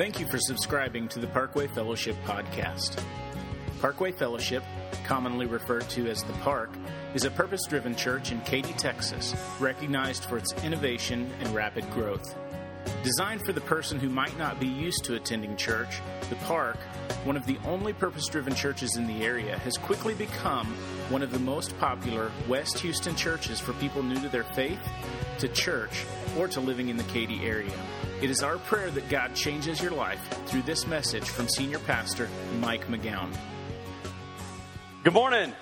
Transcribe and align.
Thank 0.00 0.18
you 0.18 0.26
for 0.28 0.38
subscribing 0.38 1.08
to 1.08 1.18
the 1.18 1.26
Parkway 1.26 1.66
Fellowship 1.66 2.16
podcast. 2.24 3.04
Parkway 3.82 4.12
Fellowship, 4.12 4.62
commonly 5.04 5.44
referred 5.44 5.86
to 5.90 6.08
as 6.08 6.24
the 6.24 6.32
Park, 6.40 6.70
is 7.12 7.24
a 7.24 7.30
purpose 7.30 7.66
driven 7.68 7.94
church 7.94 8.32
in 8.32 8.40
Katy, 8.40 8.72
Texas, 8.78 9.34
recognized 9.60 10.24
for 10.24 10.38
its 10.38 10.54
innovation 10.64 11.30
and 11.40 11.54
rapid 11.54 11.84
growth. 11.90 12.34
Designed 13.02 13.46
for 13.46 13.54
the 13.54 13.62
person 13.62 13.98
who 13.98 14.10
might 14.10 14.36
not 14.36 14.60
be 14.60 14.66
used 14.66 15.04
to 15.04 15.14
attending 15.14 15.56
church, 15.56 16.02
the 16.28 16.36
Park, 16.36 16.76
one 17.24 17.34
of 17.34 17.46
the 17.46 17.56
only 17.64 17.94
purpose 17.94 18.26
driven 18.26 18.54
churches 18.54 18.96
in 18.96 19.06
the 19.06 19.24
area, 19.24 19.58
has 19.60 19.78
quickly 19.78 20.12
become 20.12 20.66
one 21.08 21.22
of 21.22 21.32
the 21.32 21.38
most 21.38 21.78
popular 21.78 22.30
West 22.46 22.78
Houston 22.80 23.16
churches 23.16 23.58
for 23.58 23.72
people 23.74 24.02
new 24.02 24.20
to 24.20 24.28
their 24.28 24.44
faith, 24.44 24.86
to 25.38 25.48
church, 25.48 26.04
or 26.38 26.46
to 26.48 26.60
living 26.60 26.90
in 26.90 26.98
the 26.98 27.04
Katy 27.04 27.42
area. 27.42 27.72
It 28.20 28.28
is 28.28 28.42
our 28.42 28.58
prayer 28.58 28.90
that 28.90 29.08
God 29.08 29.34
changes 29.34 29.80
your 29.80 29.92
life 29.92 30.20
through 30.44 30.62
this 30.62 30.86
message 30.86 31.24
from 31.24 31.48
Senior 31.48 31.78
Pastor 31.78 32.28
Mike 32.60 32.86
McGowan. 32.88 33.34
Good 35.04 35.14
morning. 35.14 35.54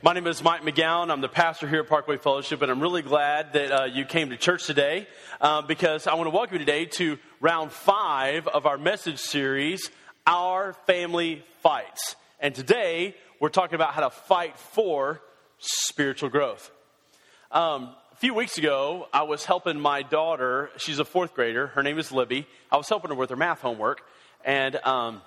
My 0.00 0.12
name 0.12 0.28
is 0.28 0.44
Mike 0.44 0.62
McGowan. 0.62 1.10
I'm 1.10 1.20
the 1.20 1.28
pastor 1.28 1.66
here 1.66 1.80
at 1.80 1.88
Parkway 1.88 2.18
Fellowship, 2.18 2.62
and 2.62 2.70
I'm 2.70 2.78
really 2.78 3.02
glad 3.02 3.54
that 3.54 3.72
uh, 3.72 3.84
you 3.86 4.04
came 4.04 4.30
to 4.30 4.36
church 4.36 4.64
today 4.64 5.08
uh, 5.40 5.62
because 5.62 6.06
I 6.06 6.14
want 6.14 6.28
to 6.28 6.30
welcome 6.30 6.54
you 6.54 6.58
today 6.60 6.84
to 6.84 7.18
round 7.40 7.72
five 7.72 8.46
of 8.46 8.64
our 8.64 8.78
message 8.78 9.18
series, 9.18 9.90
Our 10.24 10.74
Family 10.86 11.42
Fights. 11.64 12.14
And 12.38 12.54
today 12.54 13.16
we're 13.40 13.48
talking 13.48 13.74
about 13.74 13.92
how 13.92 14.02
to 14.02 14.10
fight 14.10 14.56
for 14.56 15.20
spiritual 15.58 16.28
growth. 16.28 16.70
Um, 17.50 17.92
a 18.12 18.16
few 18.18 18.34
weeks 18.34 18.56
ago, 18.56 19.08
I 19.12 19.24
was 19.24 19.44
helping 19.44 19.80
my 19.80 20.02
daughter. 20.02 20.70
She's 20.76 21.00
a 21.00 21.04
fourth 21.04 21.34
grader. 21.34 21.66
Her 21.66 21.82
name 21.82 21.98
is 21.98 22.12
Libby. 22.12 22.46
I 22.70 22.76
was 22.76 22.88
helping 22.88 23.10
her 23.10 23.16
with 23.16 23.30
her 23.30 23.36
math 23.36 23.62
homework, 23.62 24.02
and 24.44 24.76
um, 24.76 25.22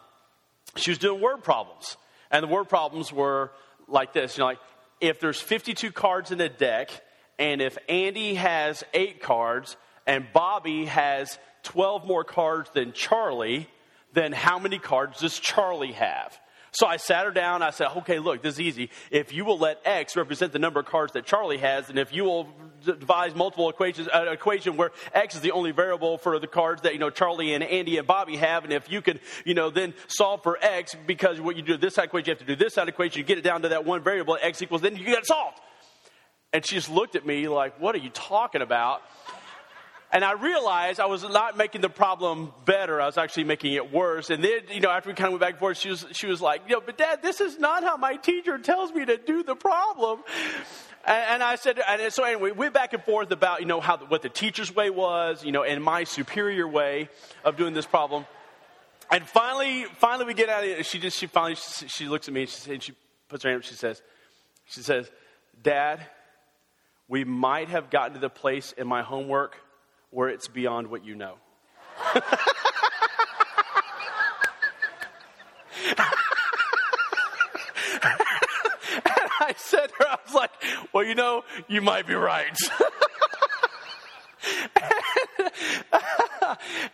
she 0.78 0.92
was 0.92 0.98
doing 0.98 1.22
word 1.22 1.44
problems. 1.44 1.98
And 2.32 2.42
the 2.42 2.48
word 2.48 2.70
problems 2.70 3.12
were 3.12 3.52
like 3.92 4.14
this, 4.14 4.38
you 4.38 4.42
know, 4.42 4.48
like 4.48 4.60
if 5.00 5.20
there's 5.20 5.42
52 5.42 5.92
cards 5.92 6.32
in 6.32 6.38
the 6.38 6.50
deck, 6.50 6.90
and 7.40 7.62
if 7.62 7.78
Andy 7.90 8.36
has 8.36 8.84
eight 8.94 9.22
cards 9.22 9.76
and 10.06 10.28
Bobby 10.32 10.86
has 10.86 11.40
12 11.64 12.06
more 12.06 12.24
cards 12.24 12.70
than 12.74 12.94
Charlie, 12.94 13.68
then 14.14 14.32
how 14.32 14.60
many 14.60 14.80
cards 14.80 15.20
does 15.20 15.40
Charlie 15.40 15.94
have? 15.94 16.40
So 16.74 16.88
I 16.88 16.98
sat 16.98 17.26
her 17.26 17.32
down. 17.32 17.62
I 17.62 17.72
said, 17.72 17.90
okay, 17.98 18.20
look, 18.20 18.42
this 18.42 18.56
is 18.56 18.62
easy. 18.62 18.90
If 19.10 19.34
you 19.34 19.44
will 19.44 19.60
let 19.60 19.82
X 19.84 20.16
represent 20.16 20.54
the 20.54 20.60
number 20.60 20.80
of 20.80 20.86
cards 20.86 21.14
that 21.14 21.26
Charlie 21.26 21.58
has, 21.58 21.90
and 21.90 22.00
if 22.00 22.14
you 22.14 22.24
will 22.24 22.48
devise 22.84 23.36
multiple 23.36 23.70
equations, 23.70 24.08
an 24.12 24.30
equation 24.30 24.78
where 24.78 24.92
X 25.14 25.36
is 25.36 25.42
the 25.42 25.52
only 25.52 25.72
variable 25.72 26.18
for 26.18 26.40
the 26.40 26.48
cards 26.48 26.84
that, 26.84 26.94
you 26.94 27.00
know, 27.00 27.10
Charlie 27.10 27.54
and 27.54 27.64
Andy 27.64 27.98
and 27.98 28.08
Bobby 28.08 28.38
have, 28.38 28.64
and 28.64 28.74
if 28.74 28.90
you 28.90 29.02
can, 29.02 29.20
you 29.46 29.54
know, 29.54 29.70
then 29.70 29.94
solve 30.08 30.44
for 30.44 30.58
X, 30.62 30.96
because 31.06 31.40
what 31.42 31.56
you 31.58 31.62
do 31.62 31.78
this 31.78 31.96
side 31.96 32.06
equation, 32.06 32.28
you 32.28 32.32
have 32.32 32.40
to 32.40 32.46
do 32.46 32.56
this 32.56 32.74
side 32.74 32.88
equation, 32.88 33.20
you 33.20 33.26
get 33.26 33.38
it 33.38 33.44
down 33.44 33.62
to 33.64 33.70
that 33.70 33.86
one 33.86 34.02
variable, 34.02 34.38
X 34.42 34.62
equals, 34.62 34.82
then 34.82 34.96
you 34.96 35.06
get 35.06 35.20
it 35.20 35.28
solved. 35.28 35.60
And 36.54 36.66
she 36.66 36.76
just 36.76 36.90
looked 36.90 37.16
at 37.16 37.26
me 37.26 37.48
like, 37.48 37.80
what 37.80 37.96
are 37.96 38.00
you 38.00 38.10
talking 38.10 38.62
about? 38.62 39.02
And 40.14 40.26
I 40.26 40.34
realized 40.34 41.00
I 41.00 41.06
was 41.06 41.24
not 41.24 41.56
making 41.56 41.80
the 41.80 41.90
problem 41.90 42.52
better. 42.66 43.00
I 43.00 43.06
was 43.06 43.18
actually 43.18 43.46
making 43.46 43.74
it 43.74 43.94
worse. 43.94 44.30
And 44.30 44.44
then, 44.44 44.60
you 44.70 44.82
know, 44.82 44.90
after 44.90 45.10
we 45.10 45.16
kind 45.16 45.28
of 45.28 45.34
went 45.34 45.42
back 45.42 45.52
and 45.52 45.60
forth, 45.60 45.78
she 45.78 45.90
was, 45.90 46.06
she 46.12 46.28
was 46.28 46.42
like, 46.42 46.64
you 46.68 46.76
know, 46.76 46.82
but 46.86 46.98
dad, 46.98 47.22
this 47.22 47.40
is 47.40 47.58
not 47.60 47.84
how 47.84 47.96
my 47.96 48.18
teacher 48.18 48.58
tells 48.58 48.92
me 48.92 49.06
to 49.06 49.16
do 49.16 49.42
the 49.42 49.56
problem. 49.56 50.20
And, 51.06 51.26
and 51.30 51.44
I 51.44 51.56
said, 51.56 51.80
and 51.88 52.12
so 52.12 52.26
anyway, 52.26 52.52
we 52.52 52.58
went 52.58 52.74
back 52.74 52.92
and 52.92 53.02
forth 53.04 53.32
about, 53.32 53.62
you 53.62 53.66
know, 53.66 53.80
how, 53.80 53.98
what 54.00 54.22
the 54.22 54.28
teacher's 54.28 54.76
way 54.76 54.90
was, 54.90 55.46
you 55.46 55.54
know, 55.54 55.64
and 55.64 55.82
my 55.82 56.04
superior 56.04 56.68
way 56.68 57.08
of 57.46 57.56
doing 57.56 57.74
this 57.74 57.86
problem. 57.86 58.26
And 59.10 59.26
finally, 59.26 59.86
finally 59.96 60.26
we 60.26 60.34
get 60.34 60.50
out 60.50 60.66
of 60.66 60.70
it. 60.70 60.86
She 60.86 61.00
just, 61.00 61.18
she 61.18 61.28
finally, 61.28 61.56
she, 61.56 61.88
she 61.88 62.08
looks 62.10 62.28
at 62.28 62.34
me 62.34 62.42
and 62.42 62.50
she, 62.50 62.74
and 62.74 62.84
she 62.84 62.94
puts 63.30 63.44
her 63.46 63.50
hand 63.50 63.62
up. 63.62 63.66
She 63.66 63.76
says, 63.76 64.02
she 64.66 64.82
says, 64.82 65.10
Dad, 65.64 66.02
we 67.08 67.24
might 67.24 67.70
have 67.70 67.90
gotten 67.90 68.16
to 68.16 68.20
the 68.20 68.30
place 68.30 68.74
in 68.74 68.88
my 68.88 69.04
homework 69.04 69.56
where 70.12 70.30
it's 70.30 70.48
beyond 70.48 70.88
what 70.88 71.04
you 71.06 71.16
know. 71.16 71.36
and 72.14 72.24
I 79.40 79.54
said 79.56 79.88
to 79.88 79.94
her, 80.00 80.08
I 80.08 80.18
was 80.26 80.36
like, 80.36 80.52
well, 80.94 81.04
you 81.04 81.16
know, 81.16 81.44
you 81.68 81.82
might 81.82 82.06
be 82.08 82.14
right. 82.14 82.58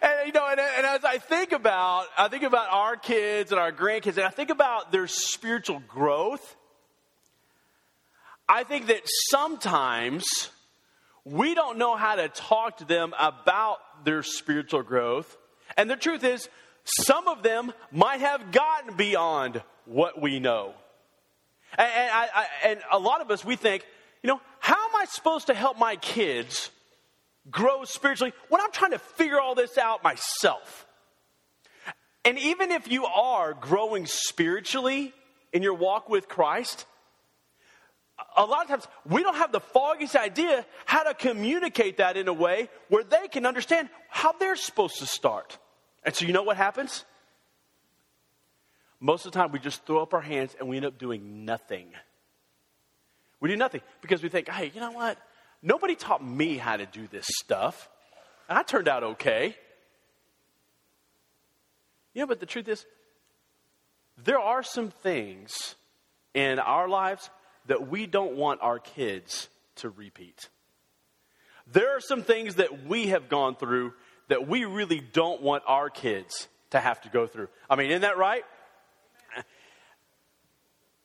and, 0.02 0.28
you 0.28 0.32
know, 0.32 0.48
and, 0.50 0.60
and, 0.60 0.86
as 0.86 1.04
I 1.04 1.18
think 1.18 1.52
about, 1.52 2.06
I 2.18 2.28
think 2.28 2.44
about 2.44 2.70
our 2.72 2.96
kids 2.96 3.52
and 3.52 3.60
our 3.60 3.72
grandkids, 3.72 4.18
and 4.18 4.26
I 4.26 4.30
think 4.30 4.50
about 4.50 4.92
their 4.92 5.08
spiritual 5.08 5.82
growth. 5.88 6.56
I 8.50 8.64
think 8.64 8.88
that 8.88 9.02
sometimes 9.30 10.26
we 11.32 11.56
don't 11.56 11.78
know 11.78 11.96
how 11.96 12.16
to 12.16 12.30
talk 12.30 12.78
to 12.78 12.86
them 12.86 13.14
about 13.20 13.78
their 14.06 14.24
spiritual 14.24 14.84
growth. 14.84 15.38
And 15.76 15.90
the 15.90 15.96
truth 15.96 16.24
is, 16.24 16.48
some 16.86 17.28
of 17.28 17.44
them 17.44 17.74
might 17.92 18.22
have 18.22 18.52
gotten 18.52 18.96
beyond 18.96 19.62
what 19.86 20.22
we 20.22 20.40
know. 20.40 20.74
And, 21.78 21.92
and, 21.94 22.12
I, 22.12 22.30
I, 22.34 22.46
and, 22.66 22.80
a 22.92 23.00
lot 23.00 23.20
of 23.22 23.30
us, 23.30 23.44
we 23.44 23.58
think, 23.58 23.86
you 24.24 24.30
know, 24.30 24.40
how 24.60 24.76
am 24.76 24.96
I 24.96 25.06
supposed 25.06 25.48
to 25.48 25.54
help 25.54 25.78
my 25.78 25.98
kids 25.98 26.72
grow 27.52 27.84
spiritually 27.84 28.34
when 28.48 28.62
I'm 28.62 28.72
trying 28.72 28.92
to 28.92 29.00
figure 29.00 29.40
all 29.40 29.54
this 29.54 29.78
out 29.78 30.04
myself? 30.04 30.86
And 32.24 32.38
even 32.40 32.72
if 32.72 32.90
you 32.90 33.06
are 33.06 33.54
growing 33.54 34.06
spiritually 34.06 35.14
in 35.52 35.62
your 35.62 35.74
walk 35.74 36.10
with 36.10 36.30
Christ, 36.30 36.86
a 38.36 38.46
lot 38.46 38.64
of 38.64 38.70
times 38.70 38.88
we 39.06 39.24
don't 39.24 39.36
have 39.36 39.52
the 39.52 39.60
foggiest 39.60 40.16
idea 40.16 40.66
how 40.86 41.04
to 41.04 41.14
communicate 41.14 41.98
that 41.98 42.18
in 42.18 42.28
a 42.28 42.34
way 42.34 42.70
where 42.90 43.04
they 43.04 43.28
can 43.28 43.46
understand 43.46 43.90
how 44.10 44.32
they're 44.34 44.56
supposed 44.56 45.00
to 45.00 45.06
start. 45.06 45.58
And 46.04 46.16
so, 46.16 46.26
you 46.26 46.34
know 46.34 46.44
what 46.44 46.58
happens? 46.58 47.06
Most 49.00 49.26
of 49.26 49.32
the 49.32 49.40
time, 49.40 49.52
we 49.52 49.60
just 49.60 49.86
throw 49.86 50.02
up 50.02 50.14
our 50.14 50.22
hands 50.22 50.56
and 50.60 50.68
we 50.68 50.78
end 50.78 50.86
up 50.86 50.98
doing 50.98 51.46
nothing. 51.46 51.88
We 53.40 53.50
do 53.50 53.56
nothing 53.56 53.82
because 54.02 54.24
we 54.24 54.30
think, 54.30 54.50
hey, 54.50 54.72
you 54.74 54.82
know 54.82 54.92
what? 54.92 55.18
Nobody 55.62 55.96
taught 55.96 56.26
me 56.26 56.58
how 56.58 56.78
to 56.78 56.86
do 56.86 57.08
this 57.08 57.26
stuff. 57.40 57.90
And 58.50 58.58
I 58.58 58.64
turned 58.64 58.88
out 58.88 59.04
okay. 59.04 59.56
Yeah, 62.14 62.26
but 62.26 62.40
the 62.40 62.46
truth 62.48 62.68
is, 62.68 62.86
there 64.18 64.40
are 64.40 64.64
some 64.64 64.90
things 64.90 65.76
in 66.34 66.58
our 66.58 66.88
lives 66.88 67.30
that 67.68 67.88
we 67.88 68.06
don't 68.06 68.36
want 68.36 68.62
our 68.62 68.80
kids 68.80 69.48
to 69.78 69.90
repeat. 69.90 70.50
There 71.72 71.96
are 71.96 72.02
some 72.02 72.24
things 72.24 72.56
that 72.56 72.86
we 72.86 73.08
have 73.08 73.30
gone 73.30 73.56
through 73.56 73.94
that 74.30 74.48
we 74.48 74.66
really 74.66 75.00
don't 75.00 75.42
want 75.42 75.64
our 75.68 75.90
kids 75.90 76.48
to 76.72 76.80
have 76.80 77.02
to 77.02 77.10
go 77.10 77.28
through. 77.28 77.50
I 77.70 77.76
mean, 77.76 77.92
isn't 77.92 78.02
that 78.02 78.18
right? 78.18 78.44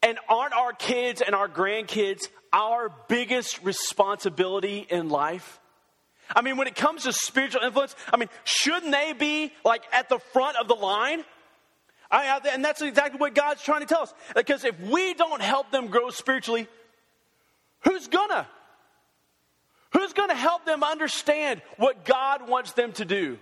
And 0.03 0.19
aren't 0.29 0.55
our 0.55 0.73
kids 0.73 1.23
and 1.25 1.35
our 1.35 1.49
grandkids 1.49 2.23
our 2.53 2.93
biggest 3.09 3.63
responsibility 3.63 4.87
in 4.89 5.09
life? 5.09 5.61
I 6.35 6.43
mean, 6.43 6.57
when 6.57 6.67
it 6.67 6.75
comes 6.75 7.05
to 7.05 7.13
spiritual 7.13 7.63
influence, 7.63 7.95
I 8.13 8.17
mean, 8.17 8.29
shouldn't 8.45 8.93
they 8.93 9.13
be 9.13 9.53
like 9.65 9.83
at 9.93 10.09
the 10.09 10.19
front 10.19 10.57
of 10.57 10.69
the 10.69 10.75
line? 10.75 11.25
I, 12.13 12.41
and 12.53 12.63
that's 12.63 12.83
exactly 12.83 13.19
what 13.19 13.35
God's 13.35 13.63
trying 13.63 13.81
to 13.81 13.87
tell 13.87 14.03
us. 14.03 14.13
Because 14.37 14.65
if 14.65 14.79
we 14.79 15.15
don't 15.15 15.41
help 15.41 15.73
them 15.73 15.87
grow 15.87 16.11
spiritually, 16.11 16.69
who's 17.81 18.07
gonna? 18.07 18.47
Who's 19.95 20.13
gonna 20.13 20.35
help 20.35 20.67
them 20.67 20.85
understand 20.85 21.63
what 21.79 22.05
God 22.05 22.49
wants 22.49 22.73
them 22.73 22.93
to 22.93 23.07
do? 23.07 23.39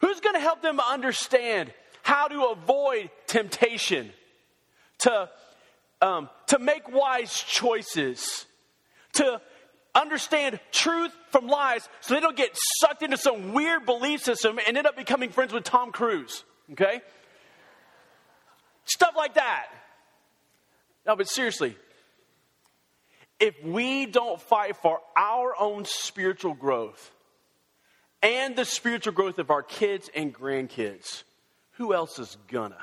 Who's 0.00 0.20
gonna 0.20 0.40
help 0.40 0.62
them 0.62 0.80
understand 0.80 1.72
how 2.02 2.28
to 2.28 2.44
avoid 2.46 3.10
temptation, 3.26 4.10
to, 4.98 5.28
um, 6.00 6.30
to 6.46 6.58
make 6.58 6.88
wise 6.88 7.34
choices, 7.34 8.46
to 9.14 9.40
understand 9.94 10.60
truth 10.72 11.12
from 11.30 11.46
lies 11.46 11.88
so 12.00 12.14
they 12.14 12.20
don't 12.20 12.36
get 12.36 12.56
sucked 12.80 13.02
into 13.02 13.16
some 13.16 13.52
weird 13.52 13.84
belief 13.84 14.22
system 14.22 14.58
and 14.66 14.78
end 14.78 14.86
up 14.86 14.96
becoming 14.96 15.30
friends 15.30 15.52
with 15.52 15.64
Tom 15.64 15.92
Cruise? 15.92 16.44
Okay? 16.72 17.02
Stuff 18.86 19.14
like 19.16 19.34
that. 19.34 19.66
No, 21.06 21.14
but 21.14 21.28
seriously, 21.28 21.76
if 23.38 23.62
we 23.62 24.06
don't 24.06 24.40
fight 24.40 24.76
for 24.76 25.00
our 25.16 25.54
own 25.58 25.84
spiritual 25.84 26.54
growth 26.54 27.12
and 28.22 28.56
the 28.56 28.64
spiritual 28.64 29.12
growth 29.12 29.38
of 29.38 29.50
our 29.50 29.62
kids 29.62 30.08
and 30.14 30.34
grandkids, 30.34 31.24
who 31.72 31.92
else 31.92 32.18
is 32.18 32.36
gonna? 32.48 32.82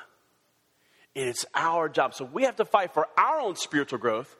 It's 1.14 1.44
our 1.54 1.88
job. 1.88 2.14
So 2.14 2.24
we 2.24 2.44
have 2.44 2.56
to 2.56 2.64
fight 2.64 2.92
for 2.92 3.08
our 3.18 3.40
own 3.40 3.56
spiritual 3.56 3.98
growth 3.98 4.34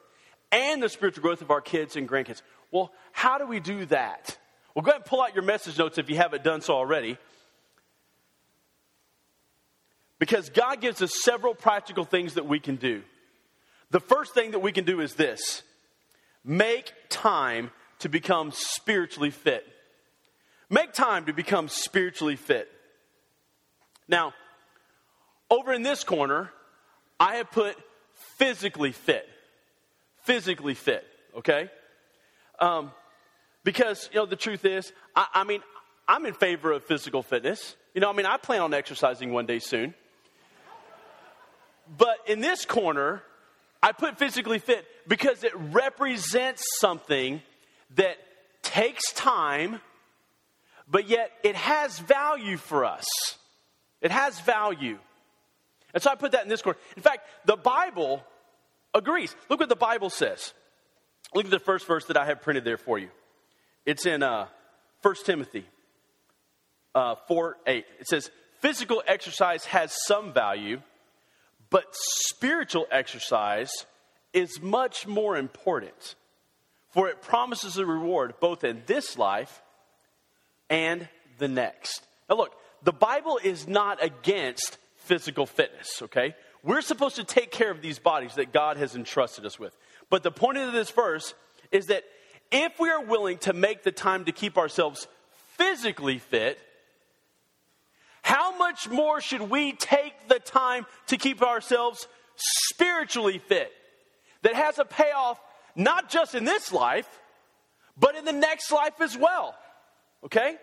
and 0.51 0.81
the 0.81 0.89
spiritual 0.89 1.21
growth 1.21 1.41
of 1.41 1.51
our 1.51 1.61
kids 1.61 1.95
and 1.95 2.07
grandkids. 2.07 2.41
Well, 2.71 2.91
how 3.11 3.37
do 3.37 3.45
we 3.45 3.59
do 3.59 3.85
that? 3.87 4.37
Well, 4.73 4.83
go 4.83 4.91
ahead 4.91 5.01
and 5.01 5.05
pull 5.05 5.21
out 5.21 5.35
your 5.35 5.43
message 5.43 5.77
notes 5.77 5.97
if 5.97 6.09
you 6.09 6.17
haven't 6.17 6.43
done 6.43 6.61
so 6.61 6.73
already. 6.73 7.17
Because 10.19 10.49
God 10.49 10.81
gives 10.81 11.01
us 11.01 11.23
several 11.23 11.53
practical 11.53 12.05
things 12.05 12.35
that 12.35 12.45
we 12.45 12.59
can 12.59 12.77
do. 12.77 13.03
The 13.91 13.99
first 13.99 14.33
thing 14.33 14.51
that 14.51 14.59
we 14.59 14.71
can 14.71 14.85
do 14.85 14.99
is 15.01 15.15
this 15.15 15.61
make 16.43 16.93
time 17.09 17.71
to 17.99 18.09
become 18.09 18.51
spiritually 18.51 19.31
fit. 19.31 19.65
Make 20.69 20.93
time 20.93 21.25
to 21.25 21.33
become 21.33 21.69
spiritually 21.69 22.35
fit. 22.35 22.69
Now, 24.07 24.33
over 25.49 25.73
in 25.73 25.83
this 25.83 26.03
corner, 26.03 26.51
I 27.19 27.35
have 27.35 27.51
put 27.51 27.75
physically 28.37 28.91
fit. 28.91 29.27
Physically 30.23 30.73
fit, 30.73 31.05
okay? 31.37 31.69
Um, 32.59 32.91
because, 33.63 34.09
you 34.11 34.19
know, 34.19 34.25
the 34.25 34.35
truth 34.35 34.65
is, 34.65 34.91
I, 35.15 35.27
I 35.33 35.43
mean, 35.43 35.61
I'm 36.07 36.25
in 36.25 36.33
favor 36.33 36.71
of 36.71 36.83
physical 36.83 37.21
fitness. 37.21 37.75
You 37.93 38.01
know, 38.01 38.09
I 38.09 38.13
mean, 38.13 38.25
I 38.25 38.37
plan 38.37 38.61
on 38.61 38.73
exercising 38.73 39.31
one 39.31 39.45
day 39.45 39.59
soon. 39.59 39.93
But 41.97 42.17
in 42.27 42.41
this 42.41 42.65
corner, 42.65 43.21
I 43.81 43.91
put 43.91 44.17
physically 44.17 44.59
fit 44.59 44.85
because 45.07 45.43
it 45.43 45.51
represents 45.55 46.63
something 46.79 47.41
that 47.95 48.17
takes 48.63 49.11
time, 49.13 49.79
but 50.89 51.07
yet 51.07 51.31
it 51.43 51.55
has 51.55 51.99
value 51.99 52.57
for 52.57 52.85
us. 52.85 53.05
It 54.01 54.11
has 54.11 54.39
value. 54.39 54.97
And 55.93 56.03
so 56.03 56.11
I 56.11 56.15
put 56.15 56.33
that 56.33 56.43
in 56.43 56.49
this 56.49 56.61
corner. 56.61 56.79
In 56.97 57.03
fact, 57.03 57.27
the 57.45 57.55
Bible 57.55 58.23
agrees. 58.93 59.35
Look 59.49 59.59
what 59.59 59.69
the 59.69 59.75
Bible 59.75 60.09
says. 60.09 60.53
Look 61.33 61.45
at 61.45 61.51
the 61.51 61.59
first 61.59 61.87
verse 61.87 62.05
that 62.05 62.17
I 62.17 62.25
have 62.25 62.41
printed 62.41 62.65
there 62.65 62.77
for 62.77 62.97
you. 62.99 63.09
It's 63.85 64.05
in 64.05 64.23
uh, 64.23 64.47
1 65.01 65.15
Timothy 65.25 65.65
uh, 66.93 67.15
4 67.27 67.57
8. 67.67 67.85
It 67.99 68.07
says, 68.07 68.31
Physical 68.59 69.03
exercise 69.05 69.65
has 69.65 69.93
some 70.07 70.33
value, 70.33 70.81
but 71.69 71.85
spiritual 71.93 72.87
exercise 72.91 73.71
is 74.33 74.61
much 74.61 75.07
more 75.07 75.37
important, 75.37 76.15
for 76.89 77.09
it 77.09 77.21
promises 77.21 77.77
a 77.77 77.85
reward 77.85 78.33
both 78.39 78.63
in 78.63 78.83
this 78.85 79.17
life 79.17 79.61
and 80.69 81.07
the 81.37 81.47
next. 81.47 82.05
Now, 82.29 82.37
look, 82.37 82.55
the 82.83 82.93
Bible 82.93 83.39
is 83.43 83.67
not 83.67 84.03
against 84.03 84.77
physical 84.97 85.45
fitness, 85.45 86.01
okay? 86.03 86.35
We're 86.63 86.81
supposed 86.81 87.15
to 87.17 87.23
take 87.23 87.51
care 87.51 87.71
of 87.71 87.81
these 87.81 87.99
bodies 87.99 88.35
that 88.35 88.51
God 88.51 88.77
has 88.77 88.95
entrusted 88.95 89.45
us 89.45 89.59
with. 89.59 89.75
But 90.09 90.23
the 90.23 90.31
point 90.31 90.57
of 90.57 90.73
this 90.73 90.89
verse 90.91 91.33
is 91.71 91.87
that 91.87 92.03
if 92.51 92.79
we 92.79 92.89
are 92.89 93.03
willing 93.03 93.37
to 93.39 93.53
make 93.53 93.83
the 93.83 93.91
time 93.91 94.25
to 94.25 94.31
keep 94.31 94.57
ourselves 94.57 95.07
physically 95.57 96.19
fit, 96.19 96.59
much 98.57 98.89
more 98.89 99.21
should 99.21 99.41
we 99.41 99.73
take 99.73 100.27
the 100.27 100.39
time 100.39 100.85
to 101.07 101.17
keep 101.17 101.41
ourselves 101.41 102.07
spiritually 102.35 103.39
fit? 103.39 103.71
That 104.41 104.55
has 104.55 104.79
a 104.79 104.85
payoff 104.85 105.39
not 105.75 106.09
just 106.09 106.35
in 106.35 106.45
this 106.45 106.71
life, 106.71 107.07
but 107.97 108.15
in 108.15 108.25
the 108.25 108.33
next 108.33 108.71
life 108.71 109.01
as 109.01 109.17
well. 109.17 109.55
Okay? 110.23 110.55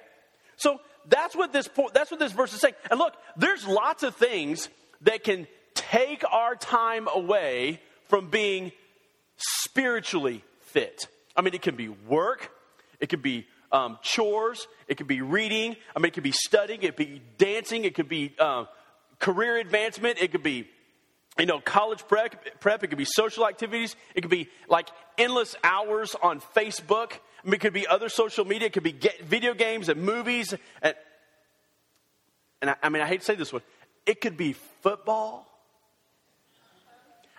So 0.56 0.80
that's 1.08 1.34
what 1.34 1.52
this 1.52 1.68
that's 1.92 2.10
what 2.10 2.20
this 2.20 2.32
verse 2.32 2.52
is 2.52 2.60
saying. 2.60 2.74
And 2.90 2.98
look, 2.98 3.14
there's 3.36 3.66
lots 3.66 4.02
of 4.02 4.14
things 4.14 4.68
that 5.02 5.24
can 5.24 5.46
take 5.74 6.24
our 6.30 6.54
time 6.54 7.08
away 7.12 7.80
from 8.08 8.30
being 8.30 8.72
spiritually 9.36 10.44
fit. 10.60 11.06
I 11.36 11.42
mean, 11.42 11.54
it 11.54 11.62
can 11.62 11.76
be 11.76 11.88
work, 11.88 12.52
it 13.00 13.08
can 13.08 13.20
be 13.20 13.46
um, 13.72 13.98
chores, 14.02 14.68
it 14.86 14.96
could 14.96 15.08
be 15.08 15.22
reading, 15.22 15.76
I 15.96 15.98
mean, 15.98 16.06
it 16.06 16.14
could 16.14 16.22
be 16.22 16.32
studying, 16.32 16.82
it 16.82 16.96
could 16.96 17.08
be 17.08 17.22
dancing, 17.38 17.84
it 17.84 17.94
could 17.94 18.08
be 18.08 18.34
uh, 18.38 18.66
career 19.18 19.56
advancement, 19.56 20.18
it 20.20 20.30
could 20.30 20.42
be 20.42 20.68
you 21.38 21.46
know, 21.46 21.60
college 21.60 22.06
prep, 22.06 22.34
it 22.84 22.88
could 22.88 22.98
be 22.98 23.06
social 23.06 23.48
activities, 23.48 23.96
it 24.14 24.20
could 24.20 24.30
be 24.30 24.50
like 24.68 24.90
endless 25.16 25.56
hours 25.64 26.14
on 26.22 26.40
Facebook, 26.54 27.12
I 27.12 27.46
mean, 27.46 27.54
it 27.54 27.60
could 27.60 27.72
be 27.72 27.86
other 27.86 28.10
social 28.10 28.44
media, 28.44 28.66
it 28.66 28.74
could 28.74 28.82
be 28.82 28.96
video 29.22 29.54
games 29.54 29.88
and 29.88 30.02
movies, 30.02 30.54
and, 30.82 30.94
and 32.60 32.70
I, 32.70 32.76
I 32.82 32.88
mean, 32.90 33.02
I 33.02 33.06
hate 33.06 33.20
to 33.20 33.24
say 33.24 33.34
this 33.34 33.52
one, 33.52 33.62
it 34.04 34.20
could 34.20 34.36
be 34.36 34.52
football. 34.82 35.48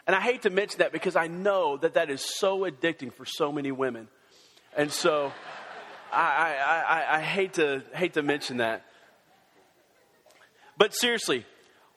And 0.06 0.16
I 0.16 0.20
hate 0.20 0.42
to 0.42 0.50
mention 0.50 0.80
that 0.80 0.92
because 0.92 1.16
I 1.16 1.28
know 1.28 1.78
that 1.78 1.94
that 1.94 2.10
is 2.10 2.22
so 2.22 2.70
addicting 2.70 3.14
for 3.14 3.26
so 3.26 3.54
many 3.54 3.72
women. 3.72 4.10
And 4.76 4.92
so 4.92 5.32
I, 6.14 6.84
I, 6.88 7.18
I, 7.18 7.22
hate, 7.22 7.54
to, 7.54 7.84
hate 7.94 8.14
to 8.14 8.24
mention 8.24 8.58
that. 8.58 8.86
But 10.78 10.94
seriously, 10.94 11.46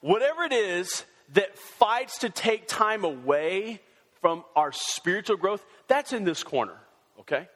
whatever 0.01 0.43
it 0.43 0.53
is 0.53 1.05
that 1.33 1.57
fights 1.57 2.19
to 2.19 2.29
take 2.29 2.67
time 2.67 3.03
away 3.03 3.81
from 4.21 4.43
our 4.55 4.71
spiritual 4.71 5.37
growth, 5.37 5.65
that's 5.87 6.13
in 6.13 6.23
this 6.23 6.43
corner, 6.43 6.75
okay? 7.19 7.47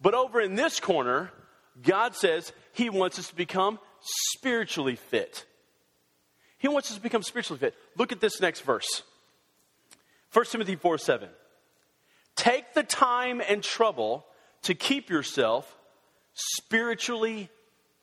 But 0.00 0.14
over 0.14 0.40
in 0.40 0.54
this 0.54 0.80
corner, 0.80 1.30
God 1.82 2.14
says 2.14 2.52
He 2.72 2.90
wants 2.90 3.18
us 3.18 3.28
to 3.28 3.34
become 3.34 3.78
spiritually 4.00 4.96
fit. 4.96 5.44
He 6.58 6.68
wants 6.68 6.90
us 6.90 6.96
to 6.96 7.02
become 7.02 7.22
spiritually 7.22 7.58
fit. 7.58 7.74
Look 7.96 8.12
at 8.12 8.20
this 8.20 8.40
next 8.40 8.60
verse 8.60 9.02
1 10.32 10.44
Timothy 10.46 10.76
4 10.76 10.98
7. 10.98 11.28
Take 12.36 12.74
the 12.74 12.82
time 12.82 13.42
and 13.46 13.62
trouble 13.62 14.24
to 14.62 14.74
keep 14.74 15.10
yourself 15.10 15.77
spiritually 16.38 17.50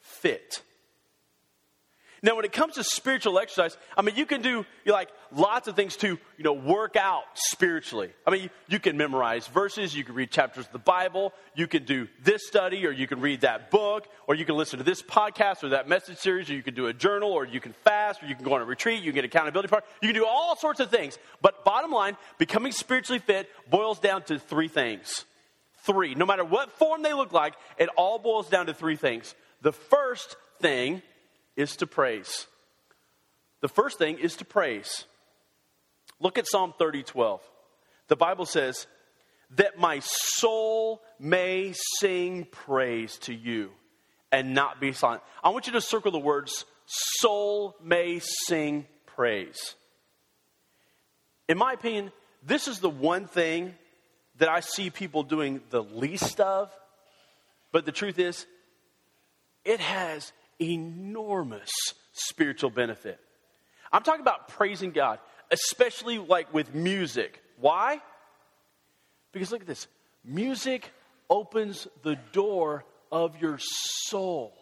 fit. 0.02 0.62
Now, 2.26 2.36
when 2.36 2.44
it 2.44 2.54
comes 2.54 2.74
to 2.74 2.84
spiritual 2.84 3.38
exercise, 3.38 3.78
I 3.96 4.02
mean, 4.02 4.16
you 4.16 4.26
can 4.26 4.42
do 4.42 4.66
like 4.88 5.10
lots 5.32 5.68
of 5.68 5.76
things 5.76 5.96
to, 5.98 6.08
you 6.08 6.44
know, 6.44 6.54
work 6.54 6.96
out 6.96 7.26
spiritually. 7.36 8.14
I 8.26 8.32
mean, 8.32 8.50
you, 8.68 8.80
can 8.80 8.98
memorize 8.98 9.46
verses, 9.46 9.96
you 9.96 10.04
can 10.04 10.16
read 10.16 10.32
chapters 10.32 10.66
of 10.66 10.72
the 10.72 10.80
Bible, 10.80 11.34
you 11.54 11.68
can 11.68 11.84
do 11.84 12.08
this 12.24 12.48
study, 12.48 12.88
or 12.88 12.92
you 12.92 13.06
can 13.06 13.22
read 13.22 13.42
that 13.42 13.70
book, 13.70 14.08
or 14.26 14.34
you 14.34 14.44
can 14.44 14.56
listen 14.56 14.80
to 14.80 14.84
this 14.84 15.04
podcast 15.04 15.64
or 15.64 15.70
that 15.70 15.88
message 15.88 16.18
series, 16.18 16.50
or 16.50 16.54
you 16.54 16.64
can 16.64 16.74
do 16.74 16.88
a 16.88 16.94
journal, 16.94 17.32
or 17.32 17.46
you 17.46 17.60
can 17.60 17.74
fast, 17.74 18.24
or 18.24 18.26
you 18.26 18.34
can 18.34 18.44
go 18.44 18.56
on 18.56 18.62
a 18.62 18.66
retreat, 18.66 19.04
you 19.04 19.12
can 19.12 19.22
get 19.22 19.26
accountability 19.26 19.68
part. 19.68 19.86
You 20.02 20.08
can 20.08 20.16
do 20.16 20.26
all 20.26 20.56
sorts 20.56 20.80
of 20.80 20.90
things. 20.90 21.20
But 21.44 21.64
bottom 21.64 21.92
line, 21.92 22.18
becoming 22.40 22.72
spiritually 22.72 23.20
fit 23.20 23.52
boils 23.70 24.00
down 24.00 24.24
to 24.24 24.40
three 24.40 24.68
things. 24.68 25.26
Three. 25.86 26.16
No 26.16 26.26
matter 26.26 26.44
what 26.44 26.72
form 26.74 27.04
they 27.04 27.14
look 27.14 27.32
like, 27.32 27.54
it 27.78 27.90
all 27.96 28.20
boils 28.20 28.50
down 28.50 28.66
to 28.66 28.74
three 28.74 28.96
things. 28.96 29.36
The 29.62 29.72
first 29.72 30.36
thing 30.60 31.02
is 31.56 31.78
to 31.78 31.88
praise. 31.88 32.48
The 33.62 33.68
first 33.68 33.98
thing 33.98 34.18
is 34.18 34.36
to 34.38 34.46
praise. 34.46 35.06
Look 36.20 36.38
at 36.38 36.48
Psalm 36.48 36.74
30 36.78 37.04
12. 37.04 37.42
The 38.08 38.16
Bible 38.16 38.46
says, 38.46 38.88
That 39.58 39.78
my 39.78 40.00
soul 40.04 41.02
may 41.20 41.74
sing 42.00 42.48
praise 42.50 43.18
to 43.20 43.34
you 43.34 43.72
and 44.32 44.54
not 44.54 44.80
be 44.80 44.92
silent. 44.92 45.24
I 45.44 45.50
want 45.50 45.68
you 45.68 45.74
to 45.74 45.82
circle 45.82 46.12
the 46.12 46.20
words, 46.20 46.66
soul 46.86 47.76
may 47.82 48.20
sing 48.48 48.86
praise. 49.06 49.76
In 51.48 51.58
my 51.58 51.74
opinion, 51.74 52.12
this 52.44 52.68
is 52.68 52.80
the 52.80 52.90
one 52.90 53.28
thing 53.28 53.76
that 54.38 54.50
I 54.50 54.60
see 54.60 54.90
people 54.90 55.24
doing 55.24 55.62
the 55.70 55.84
least 55.84 56.40
of, 56.40 56.72
but 57.72 57.86
the 57.86 57.92
truth 57.92 58.20
is, 58.20 58.46
it 59.64 59.80
has 59.80 60.32
enormous 60.60 61.72
spiritual 62.14 62.70
benefit. 62.70 63.20
I'm 63.92 64.04
talking 64.04 64.22
about 64.22 64.50
praising 64.50 64.92
God, 64.92 65.20
especially 65.52 66.18
like 66.18 66.54
with 66.54 66.74
music. 66.74 67.42
Why? 67.60 68.02
Because 69.32 69.52
look 69.52 69.62
at 69.62 69.68
this 69.68 69.88
music 70.24 70.92
opens 71.30 71.88
the 72.04 72.16
door 72.32 72.86
of 73.12 73.42
your 73.42 73.58
soul. 73.60 74.54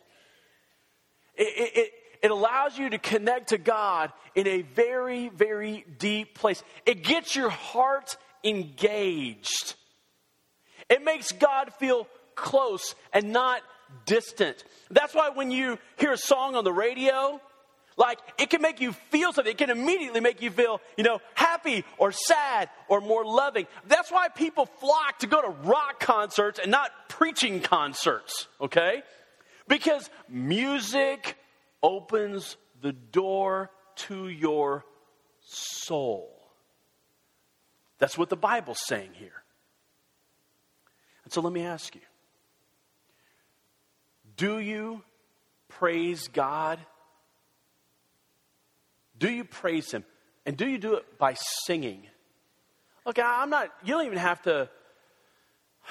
It, 1.36 1.76
it, 1.76 1.94
it, 2.22 2.32
allows 2.32 2.78
you 2.78 2.90
to 2.92 2.98
connect 3.00 3.50
to 3.50 3.58
God 3.58 4.12
in 4.36 4.48
a 4.48 4.62
very, 4.62 5.30
very 5.30 5.86
deep 5.98 6.36
place. 6.36 6.64
It 6.86 7.04
gets 7.04 7.36
your 7.36 7.50
heart 7.50 8.18
engaged. 8.44 9.76
It 10.90 11.04
makes 11.04 11.32
God 11.32 11.74
feel 11.74 12.08
close 12.36 12.96
and 13.14 13.32
not 13.32 13.62
distant. 14.06 14.64
That's 14.92 15.14
why 15.14 15.30
when 15.30 15.52
you 15.52 15.80
hear 15.98 16.14
a 16.14 16.18
song 16.18 16.56
on 16.56 16.64
the 16.64 16.74
radio, 16.74 17.40
like 17.98 18.20
it 18.38 18.50
can 18.50 18.62
make 18.62 18.82
you 18.82 18.94
feel 18.94 19.34
something. 19.34 19.52
It 19.52 19.58
can 19.58 19.70
immediately 19.70 20.20
make 20.20 20.42
you 20.42 20.52
feel, 20.52 20.82
you 20.98 21.04
know, 21.04 21.20
happy 21.36 21.86
or 21.98 22.12
sad 22.12 22.70
or 22.88 23.02
more 23.02 23.26
loving. 23.26 23.68
That's 23.88 24.12
why 24.12 24.30
people 24.30 24.66
flock 24.66 25.20
to 25.20 25.28
go 25.28 25.42
to 25.42 25.50
rock 25.50 26.00
concerts 26.00 26.60
and 26.60 26.72
not 26.72 26.92
preaching 27.10 27.62
concerts, 27.62 28.48
okay? 28.60 29.04
Because 29.68 30.10
music 30.28 31.38
opens 31.82 32.58
the 32.82 32.94
door 32.94 33.70
to 33.96 34.28
your 34.28 34.86
soul. 35.42 36.43
That's 38.04 38.18
what 38.18 38.28
the 38.28 38.36
Bible's 38.36 38.82
saying 38.86 39.12
here. 39.14 39.44
And 41.24 41.32
so 41.32 41.40
let 41.40 41.54
me 41.54 41.62
ask 41.62 41.96
you 41.96 42.02
do 44.36 44.60
you 44.60 45.04
praise 45.70 46.28
God? 46.28 46.80
Do 49.18 49.32
you 49.32 49.46
praise 49.46 49.90
Him? 49.90 50.04
And 50.46 50.58
do 50.58 50.68
you 50.68 50.80
do 50.80 50.96
it 50.96 51.18
by 51.18 51.36
singing? 51.66 52.06
Look, 53.06 53.20
I'm 53.20 53.50
not, 53.50 53.72
you 53.86 53.94
don't 53.94 54.06
even 54.06 54.18
have 54.18 54.42
to, 54.42 54.70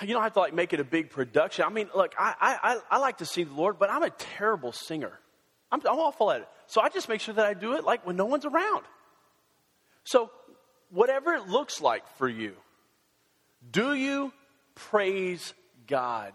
you 0.02 0.09
don't 0.09 0.23
have 0.23 0.35
to 0.35 0.40
like 0.40 0.52
make 0.52 0.75
it 0.75 0.81
a 0.81 0.85
big 0.85 1.09
production. 1.09 1.64
I 1.64 1.71
mean, 1.71 1.88
look, 1.97 2.14
I, 2.19 2.59
I, 2.62 2.78
I 2.90 2.99
like 2.99 3.16
to 3.19 3.25
sing 3.25 3.47
the 3.47 3.54
Lord, 3.54 3.78
but 3.78 3.90
I'm 3.90 4.02
a 4.02 4.11
terrible 4.11 4.73
singer. 4.73 5.19
I'm, 5.71 5.81
I'm 5.87 5.99
awful 5.99 6.31
at 6.31 6.42
it. 6.42 6.49
So 6.66 6.83
I 6.83 6.90
just 6.90 7.09
make 7.09 7.23
sure 7.23 7.33
that 7.33 7.47
I 7.47 7.54
do 7.54 7.73
it 7.73 7.85
like 7.85 8.07
when 8.07 8.16
no 8.16 8.26
one's 8.26 8.45
around. 8.45 8.85
So, 10.04 10.31
whatever 10.93 11.33
it 11.33 11.49
looks 11.49 11.81
like 11.81 12.07
for 12.17 12.29
you, 12.29 12.55
do 13.71 13.95
you 13.95 14.33
praise 14.75 15.55
God, 15.87 16.33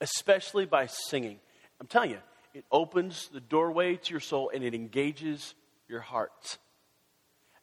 especially 0.00 0.66
by 0.66 0.86
singing? 0.86 1.38
I'm 1.80 1.86
telling 1.86 2.10
you, 2.10 2.18
it 2.54 2.64
opens 2.70 3.28
the 3.32 3.40
doorway 3.40 3.96
to 3.96 4.10
your 4.12 4.20
soul 4.20 4.50
and 4.54 4.62
it 4.64 4.74
engages 4.74 5.54
your 5.88 6.00
heart. 6.00 6.58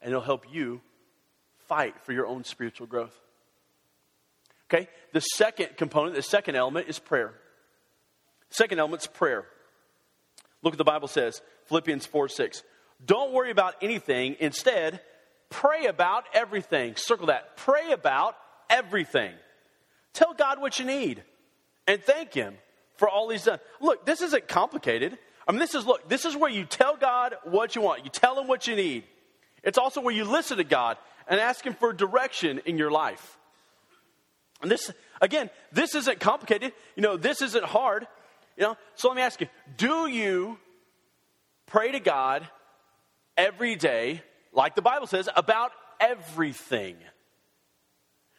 And 0.01 0.11
it'll 0.11 0.21
help 0.21 0.45
you 0.51 0.81
fight 1.67 1.95
for 2.03 2.11
your 2.11 2.27
own 2.27 2.43
spiritual 2.43 2.87
growth. 2.87 3.17
Okay? 4.69 4.89
The 5.13 5.21
second 5.21 5.77
component, 5.77 6.15
the 6.15 6.21
second 6.21 6.55
element 6.55 6.89
is 6.89 6.99
prayer. 6.99 7.33
Second 8.49 8.79
element 8.79 9.01
is 9.01 9.07
prayer. 9.07 9.45
Look 10.61 10.73
what 10.73 10.77
the 10.77 10.83
Bible 10.83 11.07
says 11.07 11.41
Philippians 11.65 12.05
4 12.05 12.29
6. 12.29 12.63
Don't 13.05 13.33
worry 13.33 13.51
about 13.51 13.75
anything. 13.81 14.35
Instead, 14.39 15.01
pray 15.53 15.85
about 15.85 16.25
everything. 16.33 16.95
Circle 16.95 17.27
that. 17.27 17.55
Pray 17.55 17.91
about 17.91 18.35
everything. 18.69 19.33
Tell 20.13 20.33
God 20.33 20.59
what 20.59 20.79
you 20.79 20.85
need 20.85 21.23
and 21.87 22.03
thank 22.03 22.33
Him 22.33 22.55
for 22.97 23.07
all 23.07 23.29
He's 23.29 23.43
done. 23.43 23.59
Look, 23.79 24.05
this 24.05 24.21
isn't 24.21 24.47
complicated. 24.47 25.17
I 25.47 25.51
mean, 25.51 25.59
this 25.59 25.75
is, 25.75 25.85
look, 25.85 26.09
this 26.09 26.25
is 26.25 26.35
where 26.35 26.49
you 26.49 26.65
tell 26.65 26.97
God 26.97 27.35
what 27.43 27.75
you 27.75 27.81
want, 27.81 28.03
you 28.03 28.09
tell 28.09 28.39
Him 28.39 28.47
what 28.47 28.67
you 28.67 28.75
need. 28.75 29.03
It's 29.63 29.77
also 29.77 30.01
where 30.01 30.13
you 30.13 30.25
listen 30.25 30.57
to 30.57 30.63
God 30.63 30.97
and 31.27 31.39
ask 31.39 31.65
Him 31.65 31.73
for 31.73 31.93
direction 31.93 32.59
in 32.65 32.77
your 32.77 32.91
life. 32.91 33.37
And 34.61 34.71
this, 34.71 34.91
again, 35.21 35.49
this 35.71 35.93
isn't 35.93 36.19
complicated. 36.19 36.73
You 36.95 37.03
know, 37.03 37.17
this 37.17 37.41
isn't 37.41 37.65
hard. 37.65 38.07
You 38.57 38.63
know, 38.63 38.77
so 38.95 39.09
let 39.09 39.17
me 39.17 39.21
ask 39.21 39.39
you 39.39 39.47
do 39.77 40.07
you 40.07 40.57
pray 41.65 41.91
to 41.91 41.99
God 41.99 42.47
every 43.37 43.75
day, 43.75 44.21
like 44.53 44.75
the 44.75 44.81
Bible 44.81 45.07
says, 45.07 45.27
about 45.35 45.71
everything? 45.99 46.95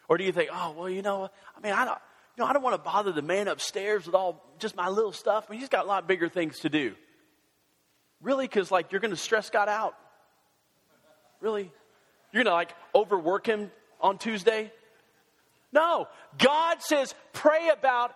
Or 0.09 0.19
do 0.19 0.25
you 0.25 0.33
think, 0.33 0.51
oh, 0.53 0.75
well, 0.77 0.91
you 0.91 1.03
know, 1.03 1.29
I 1.57 1.61
mean, 1.61 1.73
I 1.73 1.85
don't, 1.85 1.99
you 2.37 2.43
know, 2.43 2.49
I 2.49 2.53
don't 2.53 2.63
want 2.63 2.75
to 2.75 2.83
bother 2.83 3.13
the 3.13 3.23
man 3.23 3.49
upstairs 3.49 4.07
with 4.07 4.15
all 4.15 4.45
just 4.59 4.77
my 4.77 4.89
little 4.89 5.13
stuff. 5.13 5.47
I 5.49 5.53
mean, 5.53 5.61
he's 5.61 5.69
got 5.69 5.85
a 5.85 5.89
lot 5.89 6.07
bigger 6.07 6.29
things 6.29 6.61
to 6.61 6.69
do. 6.69 6.95
Really? 8.21 8.47
Because, 8.47 8.71
like, 8.71 8.93
you're 8.93 9.01
going 9.01 9.13
to 9.13 9.17
stress 9.17 9.51
God 9.51 9.69
out? 9.69 9.95
Really? 11.41 11.71
You're 12.33 12.45
going 12.45 12.51
to, 12.51 12.55
like, 12.55 12.75
overwork 12.95 13.47
him 13.47 13.71
on 14.01 14.19
Tuesday? 14.19 14.73
No. 15.73 16.09
God 16.39 16.83
says, 16.83 17.15
pray 17.33 17.69
about 17.69 18.15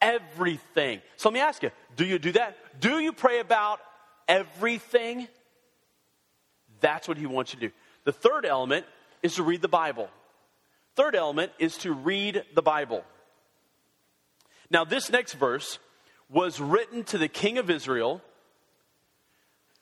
everything. 0.00 1.00
So 1.16 1.28
let 1.28 1.34
me 1.34 1.40
ask 1.40 1.62
you 1.62 1.70
do 1.96 2.04
you 2.04 2.18
do 2.18 2.32
that? 2.32 2.56
Do 2.80 2.98
you 2.98 3.12
pray 3.12 3.40
about 3.40 3.80
everything? 4.28 5.28
That's 6.80 7.08
what 7.08 7.18
he 7.18 7.26
wants 7.26 7.52
you 7.52 7.60
to 7.60 7.68
do. 7.68 7.72
The 8.04 8.12
third 8.12 8.46
element 8.46 8.86
is 9.22 9.34
to 9.36 9.42
read 9.42 9.62
the 9.62 9.68
Bible. 9.68 10.08
Third 10.96 11.14
element 11.14 11.52
is 11.58 11.76
to 11.78 11.92
read 11.92 12.44
the 12.54 12.62
Bible. 12.62 13.04
Now, 14.70 14.84
this 14.84 15.10
next 15.10 15.34
verse 15.34 15.78
was 16.28 16.60
written 16.60 17.04
to 17.04 17.18
the 17.18 17.28
king 17.28 17.58
of 17.58 17.70
Israel. 17.70 18.22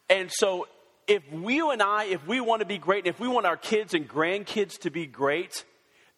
And 0.08 0.30
so, 0.32 0.66
if 1.06 1.22
you 1.32 1.70
and 1.70 1.82
I, 1.82 2.04
if 2.04 2.26
we 2.26 2.40
want 2.40 2.60
to 2.60 2.66
be 2.66 2.78
great, 2.78 3.04
and 3.04 3.14
if 3.14 3.20
we 3.20 3.28
want 3.28 3.46
our 3.46 3.56
kids 3.56 3.94
and 3.94 4.08
grandkids 4.08 4.78
to 4.80 4.90
be 4.90 5.06
great, 5.06 5.64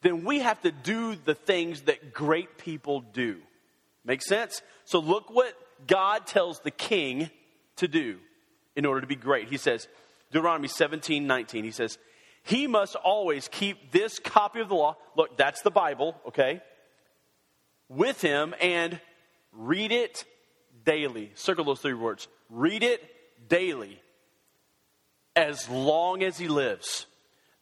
then 0.03 0.25
we 0.25 0.41
have 0.41 0.61
to 0.63 0.71
do 0.71 1.15
the 1.15 1.35
things 1.35 1.83
that 1.83 2.13
great 2.13 2.59
people 2.59 3.01
do. 3.01 3.39
Make 4.05 4.23
sense? 4.23 4.63
So 4.85 4.99
look 4.99 5.31
what 5.31 5.55
God 5.87 6.27
tells 6.27 6.61
the 6.61 6.71
king 6.71 7.31
to 7.77 7.89
do 7.89 8.19
in 8.77 8.87
order 8.87 9.01
to 9.01 9.07
be 9.07 9.17
great. 9.17 9.49
He 9.49 9.57
says, 9.57 9.89
Deuteronomy 10.31 10.69
17, 10.69 11.27
19, 11.27 11.65
he 11.65 11.71
says, 11.71 11.99
he 12.43 12.67
must 12.67 12.97
always 12.97 13.49
keep 13.49 13.93
this 13.93 14.19
copy 14.19 14.61
of 14.61 14.69
the 14.69 14.75
law. 14.75 14.97
Look, 15.17 15.37
that's 15.37 15.63
the 15.63 15.71
Bible, 15.71 16.17
okay? 16.29 16.61
With 17.89 18.21
him 18.21 18.55
and 18.61 19.01
read 19.53 19.93
it 19.93 20.25
daily. 20.85 21.33
Circle 21.35 21.65
those 21.65 21.81
three 21.81 21.95
words. 21.95 22.29
Read 22.49 22.83
it 22.83 23.03
daily 23.49 24.01
as 25.37 25.69
long 25.69 26.23
as 26.23 26.39
he 26.39 26.49
lives. 26.49 27.07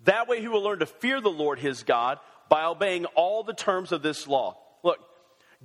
That 0.05 0.29
way 0.29 0.41
he 0.41 0.49
will 0.49 0.63
learn 0.63 0.79
to 0.79 0.87
fear 0.87 1.21
the 1.21 1.29
Lord 1.29 1.59
his 1.59 1.83
God 1.83 2.19
by 2.49 2.65
obeying 2.65 3.05
all 3.07 3.43
the 3.43 3.55
terms 3.55 3.93
of 3.93 4.03
this 4.03 4.27
law. 4.27 4.57
Look, 4.83 4.99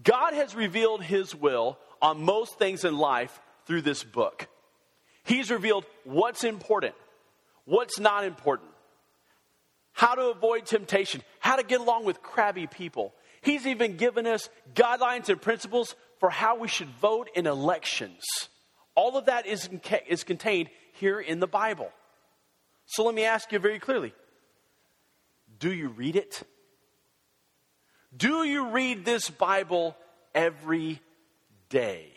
God 0.02 0.34
has 0.34 0.56
revealed 0.56 1.04
his 1.04 1.36
will 1.36 1.78
on 2.02 2.24
most 2.24 2.58
things 2.58 2.84
in 2.84 2.98
life 2.98 3.40
through 3.66 3.84
this 3.84 4.04
book. 4.04 4.48
He's 5.24 5.50
revealed 5.50 5.86
what's 6.04 6.44
important, 6.44 6.96
what's 7.66 8.00
not 8.00 8.26
important, 8.26 8.70
how 9.94 10.16
to 10.16 10.28
avoid 10.28 10.66
temptation, 10.66 11.22
how 11.40 11.56
to 11.56 11.64
get 11.64 11.80
along 11.80 12.06
with 12.06 12.22
crabby 12.22 12.68
people. 12.68 13.14
He's 13.42 13.66
even 13.66 13.98
given 13.98 14.28
us 14.28 14.50
guidelines 14.74 15.30
and 15.30 15.42
principles 15.42 15.96
for 16.20 16.30
how 16.30 16.58
we 16.58 16.68
should 16.68 16.90
vote 17.02 17.30
in 17.36 17.48
elections. 17.48 18.24
All 18.96 19.18
of 19.18 19.26
that 19.26 19.46
is, 19.46 19.70
is 20.08 20.24
contained 20.24 20.70
here 20.94 21.20
in 21.20 21.40
the 21.40 21.48
Bible. 21.48 21.92
So 22.86 23.04
let 23.04 23.16
me 23.16 23.24
ask 23.24 23.52
you 23.52 23.60
very 23.60 23.80
clearly 23.80 24.14
do 25.60 25.72
you 25.72 25.90
read 25.90 26.16
it? 26.16 26.44
Do 28.16 28.44
you 28.44 28.68
read 28.68 29.06
this 29.06 29.30
Bible 29.30 29.96
every 30.36 31.02
day? 31.70 32.12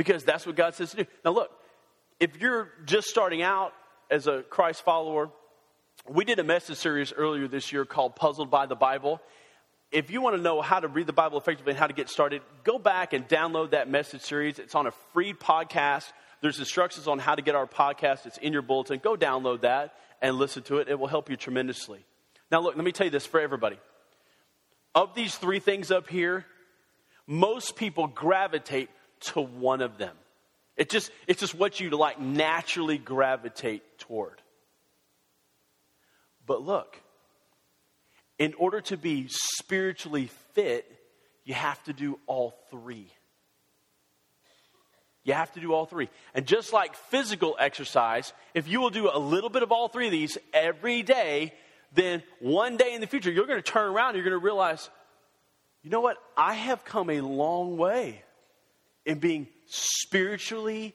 Because 0.00 0.24
that's 0.24 0.46
what 0.46 0.56
God 0.56 0.74
says 0.74 0.92
to 0.92 0.96
do. 0.96 1.06
Now, 1.26 1.32
look, 1.32 1.50
if 2.20 2.40
you're 2.40 2.70
just 2.86 3.08
starting 3.08 3.42
out 3.42 3.74
as 4.10 4.26
a 4.26 4.42
Christ 4.48 4.82
follower, 4.82 5.28
we 6.08 6.24
did 6.24 6.38
a 6.38 6.42
message 6.42 6.78
series 6.78 7.12
earlier 7.12 7.46
this 7.46 7.70
year 7.70 7.84
called 7.84 8.16
Puzzled 8.16 8.50
by 8.50 8.64
the 8.64 8.74
Bible. 8.74 9.20
If 9.92 10.10
you 10.10 10.22
want 10.22 10.36
to 10.36 10.42
know 10.42 10.62
how 10.62 10.80
to 10.80 10.88
read 10.88 11.06
the 11.06 11.12
Bible 11.12 11.36
effectively 11.36 11.72
and 11.72 11.78
how 11.78 11.86
to 11.86 11.92
get 11.92 12.08
started, 12.08 12.40
go 12.64 12.78
back 12.78 13.12
and 13.12 13.28
download 13.28 13.72
that 13.72 13.90
message 13.90 14.22
series. 14.22 14.58
It's 14.58 14.74
on 14.74 14.86
a 14.86 14.90
free 15.12 15.34
podcast. 15.34 16.10
There's 16.40 16.58
instructions 16.58 17.06
on 17.06 17.18
how 17.18 17.34
to 17.34 17.42
get 17.42 17.54
our 17.54 17.66
podcast. 17.66 18.24
It's 18.24 18.38
in 18.38 18.54
your 18.54 18.62
bulletin. 18.62 19.00
Go 19.04 19.16
download 19.16 19.60
that 19.60 19.92
and 20.22 20.36
listen 20.36 20.62
to 20.62 20.78
it. 20.78 20.88
It 20.88 20.98
will 20.98 21.08
help 21.08 21.28
you 21.28 21.36
tremendously. 21.36 22.06
Now, 22.50 22.62
look, 22.62 22.74
let 22.74 22.86
me 22.86 22.92
tell 22.92 23.04
you 23.04 23.10
this 23.10 23.26
for 23.26 23.38
everybody. 23.38 23.78
Of 24.94 25.14
these 25.14 25.34
three 25.34 25.58
things 25.58 25.90
up 25.90 26.08
here, 26.08 26.46
most 27.26 27.76
people 27.76 28.06
gravitate 28.06 28.88
to 29.20 29.40
one 29.40 29.80
of 29.80 29.98
them. 29.98 30.16
It 30.76 30.88
just, 30.88 31.10
it's 31.26 31.40
just 31.40 31.54
what 31.54 31.78
you 31.78 31.90
like 31.90 32.20
naturally 32.20 32.98
gravitate 32.98 33.98
toward. 33.98 34.40
But 36.46 36.62
look, 36.62 37.00
in 38.38 38.54
order 38.54 38.80
to 38.82 38.96
be 38.96 39.26
spiritually 39.28 40.30
fit, 40.54 40.90
you 41.44 41.54
have 41.54 41.82
to 41.84 41.92
do 41.92 42.18
all 42.26 42.54
three. 42.70 43.12
You 45.22 45.34
have 45.34 45.52
to 45.52 45.60
do 45.60 45.74
all 45.74 45.84
three. 45.84 46.08
And 46.34 46.46
just 46.46 46.72
like 46.72 46.94
physical 46.94 47.56
exercise, 47.58 48.32
if 48.54 48.66
you 48.66 48.80
will 48.80 48.90
do 48.90 49.10
a 49.12 49.18
little 49.18 49.50
bit 49.50 49.62
of 49.62 49.70
all 49.70 49.88
three 49.88 50.06
of 50.06 50.12
these 50.12 50.38
every 50.54 51.02
day, 51.02 51.52
then 51.92 52.22
one 52.38 52.78
day 52.78 52.94
in 52.94 53.02
the 53.02 53.06
future, 53.06 53.30
you're 53.30 53.46
going 53.46 53.62
to 53.62 53.70
turn 53.70 53.90
around 53.90 54.10
and 54.10 54.16
you're 54.16 54.24
going 54.24 54.40
to 54.40 54.44
realize, 54.44 54.88
you 55.82 55.90
know 55.90 56.00
what? 56.00 56.16
I 56.36 56.54
have 56.54 56.84
come 56.84 57.10
a 57.10 57.20
long 57.20 57.76
way 57.76 58.22
in 59.10 59.18
being 59.18 59.48
spiritually 59.66 60.94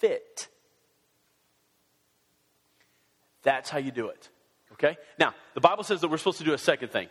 fit. 0.00 0.48
That's 3.44 3.70
how 3.70 3.78
you 3.78 3.92
do 3.92 4.08
it. 4.08 4.28
Okay? 4.72 4.96
Now, 5.20 5.34
the 5.54 5.60
Bible 5.60 5.84
says 5.84 6.00
that 6.00 6.08
we're 6.08 6.18
supposed 6.18 6.38
to 6.38 6.44
do 6.44 6.52
a 6.52 6.58
second 6.58 6.90
thing. 6.90 7.08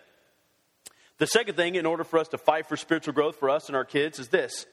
The 1.17 1.27
second 1.27 1.55
thing, 1.55 1.75
in 1.75 1.85
order 1.85 2.03
for 2.03 2.19
us 2.19 2.27
to 2.29 2.37
fight 2.37 2.67
for 2.67 2.75
spiritual 2.75 3.13
growth 3.13 3.37
for 3.37 3.49
us 3.49 3.67
and 3.67 3.75
our 3.77 3.85
kids, 3.85 4.19
is 4.19 4.27
this. 4.27 4.65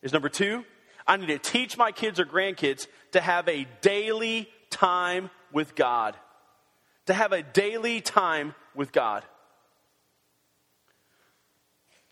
Is 0.00 0.14
number 0.14 0.30
two, 0.30 0.64
I 1.06 1.18
need 1.18 1.26
to 1.26 1.38
teach 1.38 1.76
my 1.76 1.92
kids 1.92 2.18
or 2.18 2.24
grandkids 2.24 2.86
to 3.12 3.20
have 3.20 3.46
a 3.46 3.66
daily 3.82 4.48
time 4.70 5.28
with 5.52 5.74
God. 5.74 6.16
To 7.06 7.14
have 7.14 7.32
a 7.32 7.42
daily 7.42 8.00
time 8.00 8.54
with 8.74 8.90
God. 8.92 9.22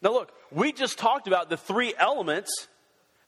Now, 0.06 0.12
look, 0.12 0.30
we 0.52 0.70
just 0.70 0.98
talked 0.98 1.26
about 1.26 1.50
the 1.50 1.56
three 1.56 1.92
elements 1.98 2.68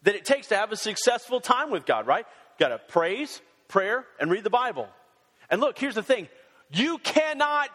that 0.04 0.14
it 0.14 0.24
takes 0.24 0.46
to 0.46 0.56
have 0.56 0.70
a 0.70 0.76
successful 0.76 1.40
time 1.40 1.72
with 1.72 1.84
God, 1.84 2.06
right? 2.06 2.24
Got 2.60 2.68
to 2.68 2.78
praise, 2.78 3.40
prayer, 3.66 4.06
and 4.20 4.30
read 4.30 4.44
the 4.44 4.50
Bible. 4.50 4.86
And 5.50 5.60
look, 5.60 5.76
here's 5.76 5.96
the 5.96 6.04
thing 6.04 6.28
you 6.70 6.98
cannot 6.98 7.70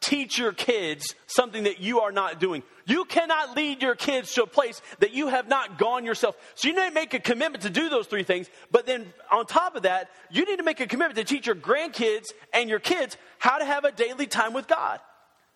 teach 0.00 0.38
your 0.38 0.54
kids 0.54 1.14
something 1.26 1.64
that 1.64 1.80
you 1.80 2.00
are 2.00 2.12
not 2.12 2.40
doing. 2.40 2.62
You 2.86 3.04
cannot 3.04 3.54
lead 3.54 3.82
your 3.82 3.94
kids 3.94 4.32
to 4.32 4.44
a 4.44 4.46
place 4.46 4.80
that 5.00 5.12
you 5.12 5.28
have 5.28 5.48
not 5.48 5.76
gone 5.76 6.06
yourself. 6.06 6.34
So 6.54 6.68
you 6.68 6.74
need 6.74 6.88
to 6.88 6.94
make 6.94 7.12
a 7.12 7.20
commitment 7.20 7.64
to 7.64 7.70
do 7.70 7.90
those 7.90 8.06
three 8.06 8.22
things. 8.22 8.48
But 8.70 8.86
then 8.86 9.12
on 9.30 9.44
top 9.44 9.76
of 9.76 9.82
that, 9.82 10.08
you 10.30 10.46
need 10.46 10.56
to 10.56 10.62
make 10.62 10.80
a 10.80 10.86
commitment 10.86 11.16
to 11.16 11.24
teach 11.24 11.46
your 11.46 11.56
grandkids 11.56 12.24
and 12.54 12.70
your 12.70 12.80
kids 12.80 13.18
how 13.36 13.58
to 13.58 13.66
have 13.66 13.84
a 13.84 13.92
daily 13.92 14.26
time 14.26 14.54
with 14.54 14.66
God. 14.66 15.00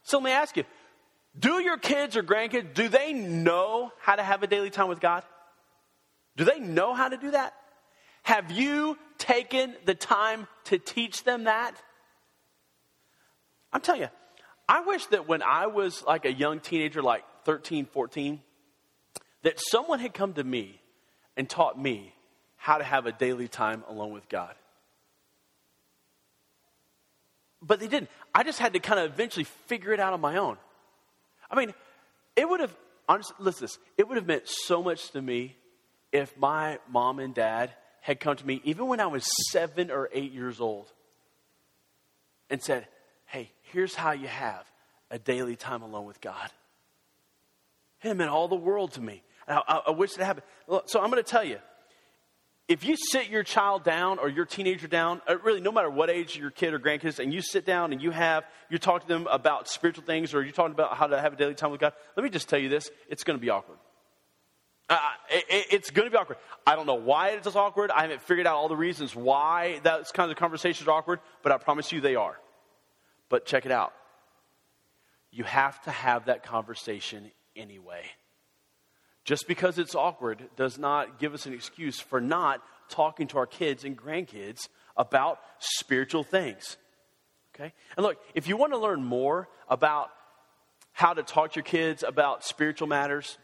So 0.03 0.19
let 0.19 0.25
me 0.25 0.31
ask 0.33 0.55
you, 0.59 0.65
do 1.39 1.61
your 1.61 1.79
kids 1.79 2.17
or 2.17 2.23
grandkids, 2.23 2.75
do 2.75 2.89
they 2.89 3.13
know 3.13 3.93
how 4.01 4.17
to 4.17 4.23
have 4.23 4.43
a 4.43 4.47
daily 4.47 4.71
time 4.71 4.89
with 4.89 5.01
God? 5.01 5.23
Do 6.37 6.45
they 6.45 6.59
know 6.59 6.95
how 6.95 7.09
to 7.09 7.17
do 7.17 7.33
that? 7.33 7.55
Have 8.23 8.51
you 8.51 8.99
taken 9.19 9.75
the 9.85 9.95
time 9.95 10.47
to 10.65 10.79
teach 10.79 11.25
them 11.25 11.45
that? 11.45 11.75
I'm 13.73 13.81
telling 13.81 14.03
you, 14.03 14.09
I 14.69 14.81
wish 14.81 15.07
that 15.07 15.29
when 15.29 15.43
I 15.43 15.67
was 15.67 16.03
like 16.03 16.25
a 16.25 16.33
young 16.33 16.61
teenager, 16.61 17.03
like 17.03 17.25
13, 17.45 17.87
14, 17.87 18.41
that 19.43 19.59
someone 19.59 20.01
had 20.01 20.15
come 20.15 20.35
to 20.35 20.45
me 20.45 20.81
and 21.37 21.49
taught 21.49 21.81
me 21.81 22.15
how 22.57 22.79
to 22.79 22.85
have 22.85 23.07
a 23.07 23.13
daily 23.13 23.49
time 23.49 23.85
alone 23.89 24.13
with 24.13 24.29
God. 24.29 24.55
But 27.63 27.81
they 27.81 27.89
didn't. 27.89 28.11
I 28.35 28.43
just 28.43 28.59
had 28.59 28.73
to 28.73 28.81
kind 28.81 29.01
of 29.01 29.13
eventually 29.13 29.45
figure 29.45 29.93
it 29.93 30.01
out 30.01 30.13
on 30.13 30.21
my 30.21 30.37
own. 30.37 30.57
I 31.51 31.57
mean, 31.57 31.75
it 32.37 32.49
would 32.49 32.61
have, 32.61 32.75
honestly, 33.09 33.37
listen 33.39 33.65
this, 33.65 33.79
it 33.97 34.09
would 34.09 34.17
have 34.17 34.27
meant 34.27 34.47
so 34.47 34.83
much 34.83 35.11
to 35.13 35.23
me 35.23 35.57
if 36.13 36.37
my 36.37 36.79
mom 36.89 37.19
and 37.19 37.35
dad 37.35 37.71
had 38.01 38.21
come 38.21 38.37
to 38.37 38.47
me, 38.47 38.61
even 38.65 38.87
when 38.87 39.01
I 39.01 39.07
was 39.07 39.27
seven 39.51 39.91
or 39.91 40.09
eight 40.13 40.33
years 40.33 40.61
old, 40.61 40.91
and 42.49 42.63
said, 42.63 42.87
Hey, 43.27 43.51
here's 43.73 43.95
how 43.95 44.13
you 44.13 44.27
have 44.27 44.65
a 45.11 45.19
daily 45.19 45.57
time 45.57 45.83
alone 45.83 46.07
with 46.07 46.21
God. 46.21 46.51
It 48.03 48.17
meant 48.17 48.31
all 48.31 48.49
the 48.49 48.57
world 48.57 48.93
to 48.93 49.01
me. 49.01 49.23
I, 49.47 49.63
I, 49.69 49.81
I 49.89 49.91
wish 49.91 50.17
it 50.17 50.21
happened. 50.21 50.45
So 50.87 51.01
I'm 51.01 51.11
going 51.11 51.23
to 51.23 51.29
tell 51.29 51.45
you 51.45 51.59
if 52.71 52.85
you 52.85 52.95
sit 52.97 53.29
your 53.29 53.43
child 53.43 53.83
down 53.83 54.21
or 54.21 54.29
your 54.29 54.45
teenager 54.45 54.87
down, 54.87 55.21
uh, 55.29 55.37
really 55.43 55.61
no 55.61 55.73
matter 55.73 55.91
what 55.91 56.09
age 56.09 56.37
your 56.37 56.53
kid 56.53 56.73
or 56.73 56.79
grandkids, 56.79 57.19
and 57.19 57.35
you 57.35 57.43
sit 57.43 57.67
down 57.67 57.93
and 57.93 58.01
you 58.01 58.13
have, 58.13 58.45
you 58.71 58.79
talk 58.79 59.03
to 59.03 59.09
them 59.09 59.27
about 59.29 59.67
spiritual 59.67 60.05
things 60.05 60.33
or 60.33 60.43
you're 60.45 60.53
talking 60.53 60.73
about 60.73 60.97
how 60.97 61.09
to 61.09 61.21
have 61.21 61.33
a 61.33 61.37
daily 61.37 61.57
time 61.57 61.73
with 61.73 61.81
God, 61.81 61.93
let 62.17 62.23
me 62.23 62.31
just 62.31 62.49
tell 62.49 62.61
you 62.61 62.69
this 62.69 62.89
it's 63.09 63.25
going 63.25 63.37
to 63.37 63.41
be 63.41 63.51
awkward. 63.51 63.79
Uh, 64.89 64.99
it, 65.31 65.67
it's 65.73 65.91
going 65.91 66.07
to 66.07 66.13
be 66.13 66.17
awkward. 66.17 66.39
I 66.65 66.77
don't 66.77 66.87
know 66.87 66.95
why 66.95 67.31
it's 67.31 67.49
awkward. 67.57 67.91
I 67.91 68.03
haven't 68.03 68.23
figured 68.23 68.47
out 68.47 68.55
all 68.55 68.69
the 68.69 68.77
reasons 68.77 69.17
why 69.17 69.81
those 69.83 70.13
kinds 70.13 70.31
of 70.31 70.37
conversations 70.37 70.87
are 70.87 70.93
awkward, 70.93 71.19
but 71.43 71.51
I 71.51 71.59
promise 71.59 71.91
you 71.91 72.01
they 72.01 72.15
are. 72.15 72.39
But 73.29 73.47
check 73.47 73.67
it 73.67 73.73
out. 73.73 73.93
You 75.33 75.43
have 75.43 75.81
to 75.83 75.91
have 75.91 76.27
that 76.27 76.45
conversation 76.45 77.33
anyway. 77.57 78.05
Just 79.31 79.47
because 79.47 79.79
it's 79.79 79.95
awkward 79.95 80.43
does 80.57 80.77
not 80.77 81.21
give 81.21 81.35
us 81.35 81.47
an 81.47 81.53
excuse 81.53 82.01
for 82.01 82.21
not 82.21 82.65
talking 82.89 83.29
to 83.29 83.39
our 83.39 83.47
kids 83.47 83.85
and 83.85 83.97
grandkids 83.97 84.59
about 84.97 85.39
spiritual 85.61 86.25
things. 86.25 86.77
Okay? 87.55 87.73
And 87.97 88.05
look, 88.05 88.21
if 88.35 88.49
you 88.49 88.57
want 88.57 88.73
to 88.73 88.79
learn 88.79 89.05
more 89.05 89.49
about 89.69 90.11
how 90.91 91.15
to 91.15 91.23
talk 91.23 91.53
to 91.53 91.59
your 91.59 91.65
kids 91.65 92.03
about 92.03 92.43
spiritual 92.43 92.89
matters, 92.89 93.39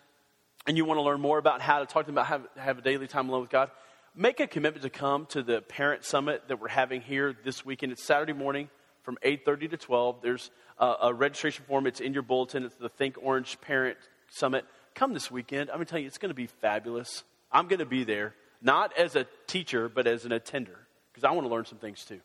and 0.66 0.76
you 0.76 0.85
want 0.85 0.99
to 0.99 1.02
learn 1.02 1.21
more 1.21 1.38
about 1.38 1.61
how 1.61 1.78
to 1.78 1.87
talk 1.87 2.02
to 2.02 2.07
them 2.07 2.19
about 2.19 2.26
how 2.26 2.38
to 2.38 2.61
have 2.61 2.78
a 2.78 2.83
daily 2.83 3.07
time 3.07 3.28
alone 3.28 3.43
with 3.43 3.50
God, 3.50 3.71
make 4.12 4.40
a 4.40 4.49
commitment 4.49 4.83
to 4.83 4.90
come 4.90 5.26
to 5.26 5.40
the 5.45 5.61
parent 5.62 6.05
summit 6.05 6.49
that 6.49 6.61
we're 6.61 6.66
having 6.66 7.00
here 7.00 7.33
this 7.45 7.64
weekend. 7.64 7.93
It's 7.93 8.02
Saturday 8.02 8.33
morning 8.33 8.71
from 9.05 9.19
8.30 9.25 9.71
to 9.71 9.76
12. 9.76 10.16
There's 10.21 10.50
a, 10.78 10.95
a 11.02 11.14
registration 11.14 11.64
form. 11.64 11.87
It's 11.87 12.00
in 12.00 12.12
your 12.12 12.25
bulletin. 12.25 12.64
It's 12.64 12.75
the 12.75 12.88
Think 12.88 13.19
Orange 13.23 13.61
Parent 13.61 13.99
Summit. 14.31 14.64
Come 14.97 15.12
this 15.12 15.31
weekend. 15.31 15.69
I'm 15.71 15.76
going 15.76 15.87
to 15.87 15.91
tell 15.91 16.00
you, 16.00 16.07
it's 16.07 16.17
going 16.17 16.31
to 16.31 16.35
be 16.35 16.47
fabulous. 16.47 17.23
I'm 17.53 17.69
going 17.69 17.81
to 17.81 17.87
be 17.87 18.03
there, 18.03 18.35
not 18.62 18.97
as 18.99 19.15
a 19.15 19.26
teacher, 19.47 19.91
but 19.91 20.07
as 20.07 20.25
an 20.25 20.33
attender, 20.33 20.79
because 21.12 21.23
I 21.23 21.33
want 21.33 21.47
to 21.47 21.53
learn 21.53 21.67
some 21.67 21.79
things 21.79 22.03
too. 22.05 22.21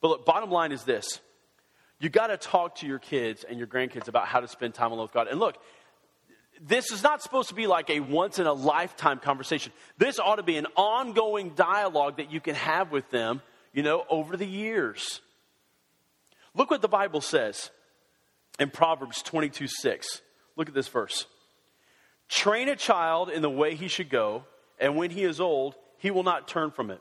But 0.00 0.08
look, 0.08 0.24
bottom 0.24 0.52
line 0.52 0.70
is 0.70 0.84
this. 0.84 1.20
You 1.98 2.08
got 2.08 2.28
to 2.28 2.36
talk 2.36 2.76
to 2.76 2.86
your 2.86 3.00
kids 3.00 3.44
and 3.44 3.58
your 3.58 3.66
grandkids 3.66 4.06
about 4.06 4.28
how 4.28 4.40
to 4.40 4.46
spend 4.46 4.74
time 4.74 4.92
alone 4.92 5.02
with 5.02 5.12
God. 5.12 5.26
And 5.26 5.40
look, 5.40 5.56
this 6.60 6.92
is 6.92 7.02
not 7.02 7.20
supposed 7.20 7.48
to 7.48 7.56
be 7.56 7.66
like 7.66 7.90
a 7.90 7.98
once 7.98 8.38
in 8.38 8.46
a 8.46 8.52
lifetime 8.52 9.18
conversation. 9.18 9.72
This 9.98 10.20
ought 10.20 10.36
to 10.36 10.44
be 10.44 10.56
an 10.56 10.68
ongoing 10.76 11.50
dialogue 11.56 12.18
that 12.18 12.30
you 12.30 12.40
can 12.40 12.54
have 12.54 12.92
with 12.92 13.10
them, 13.10 13.42
you 13.72 13.82
know, 13.82 14.04
over 14.08 14.36
the 14.36 14.46
years. 14.46 15.20
Look 16.54 16.70
what 16.70 16.80
the 16.80 16.88
Bible 16.88 17.20
says 17.20 17.70
in 18.60 18.70
Proverbs 18.70 19.20
22 19.22 19.66
6. 19.66 20.20
Look 20.56 20.68
at 20.68 20.74
this 20.74 20.88
verse. 20.88 21.26
Train 22.28 22.68
a 22.68 22.76
child 22.76 23.28
in 23.28 23.42
the 23.42 23.50
way 23.50 23.74
he 23.74 23.88
should 23.88 24.08
go, 24.08 24.44
and 24.78 24.96
when 24.96 25.10
he 25.10 25.24
is 25.24 25.40
old, 25.40 25.74
he 25.98 26.10
will 26.10 26.22
not 26.22 26.48
turn 26.48 26.70
from 26.70 26.90
it. 26.90 27.00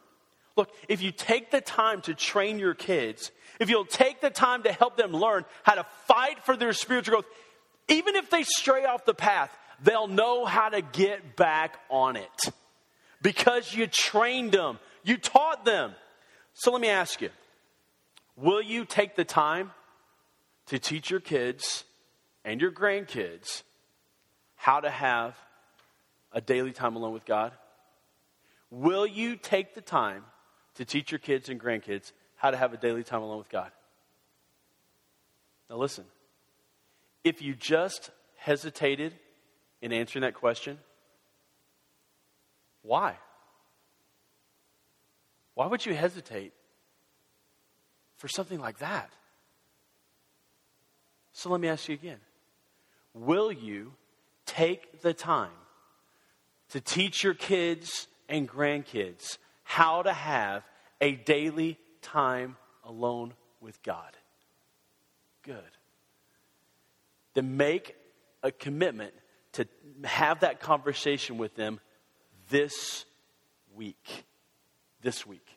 Look, 0.56 0.70
if 0.88 1.02
you 1.02 1.12
take 1.12 1.52
the 1.52 1.62
time 1.62 2.02
to 2.02 2.14
train 2.14 2.60
your 2.60 2.74
kids, 2.74 3.32
if 3.60 3.70
you'll 3.70 3.86
take 3.86 4.22
the 4.22 4.30
time 4.30 4.64
to 4.64 4.72
help 4.72 4.98
them 4.98 5.12
learn 5.12 5.46
how 5.64 5.76
to 5.76 5.86
fight 6.06 6.44
for 6.44 6.56
their 6.56 6.74
spiritual 6.74 7.22
growth, 7.22 7.26
even 7.88 8.16
if 8.16 8.30
they 8.30 8.44
stray 8.44 8.86
off 8.86 9.06
the 9.06 9.14
path, 9.14 9.56
they'll 9.82 10.08
know 10.08 10.46
how 10.46 10.70
to 10.70 10.82
get 10.82 11.36
back 11.36 11.80
on 11.90 12.16
it 12.16 12.54
because 13.22 13.74
you 13.74 13.88
trained 13.88 14.52
them, 14.52 14.80
you 15.04 15.18
taught 15.18 15.66
them. 15.66 15.94
So 16.54 16.72
let 16.72 16.82
me 16.82 16.90
ask 16.90 17.22
you 17.22 17.30
will 18.36 18.62
you 18.62 18.86
take 18.86 19.16
the 19.16 19.26
time 19.26 19.72
to 20.68 20.80
teach 20.80 21.10
your 21.10 21.20
kids 21.20 21.84
and 22.44 22.62
your 22.62 22.72
grandkids 22.72 23.64
how 24.56 24.80
to 24.80 24.90
have 24.90 25.36
a 26.32 26.42
daily 26.42 26.72
time 26.72 26.96
alone 26.96 27.14
with 27.14 27.26
God? 27.26 27.52
Will 28.70 29.06
you 29.06 29.36
take 29.36 29.76
the 29.76 29.82
time 29.82 30.24
to 30.76 30.86
teach 30.86 31.12
your 31.12 31.20
kids 31.20 31.50
and 31.50 31.60
grandkids 31.60 32.12
how 32.36 32.52
to 32.52 32.58
have 32.58 32.74
a 32.74 32.78
daily 32.78 33.04
time 33.04 33.22
alone 33.22 33.38
with 33.38 33.50
God? 33.50 33.72
Now, 35.70 35.78
listen 35.78 36.06
if 37.24 37.42
you 37.42 37.56
just 37.56 38.12
hesitated 38.38 39.14
in 39.82 39.94
answering 39.94 40.22
that 40.22 40.34
question, 40.34 40.78
why? 42.82 43.16
Why 45.54 45.68
would 45.68 45.86
you 45.86 45.94
hesitate 45.94 46.54
for 48.18 48.28
something 48.28 48.60
like 48.60 48.80
that? 48.80 49.10
So 51.32 51.50
let 51.50 51.62
me 51.62 51.68
ask 51.68 51.88
you 51.88 51.96
again 51.96 52.20
Will 53.14 53.52
you 53.52 53.94
take 54.46 55.02
the 55.02 55.14
time 55.14 55.52
to 56.70 56.82
teach 56.82 57.24
your 57.24 57.34
kids 57.34 58.08
and 58.28 58.50
grandkids 58.50 59.38
how 59.64 60.02
to 60.02 60.14
have 60.14 60.64
a 61.00 61.14
daily 61.14 61.78
time 62.02 62.58
alone 62.84 63.34
with 63.62 63.82
God? 63.84 64.18
Good 65.44 65.62
then 67.34 67.58
make 67.58 67.96
a 68.42 68.52
commitment 68.52 69.14
to 69.54 69.68
have 70.04 70.42
that 70.42 70.60
conversation 70.60 71.38
with 71.38 71.56
them 71.56 71.80
this 72.50 73.06
week. 73.76 74.26
This 75.02 75.26
week. 75.26 75.48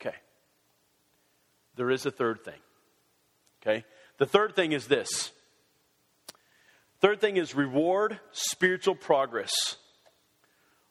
Okay. 0.00 0.16
There 1.76 1.90
is 1.90 2.06
a 2.06 2.10
third 2.10 2.44
thing. 2.44 2.60
Okay? 3.62 3.84
The 4.18 4.26
third 4.26 4.54
thing 4.54 4.72
is 4.72 4.86
this. 4.86 5.32
Third 7.04 7.20
thing 7.20 7.36
is 7.36 7.54
reward 7.54 8.18
spiritual 8.32 8.94
progress. 8.94 9.52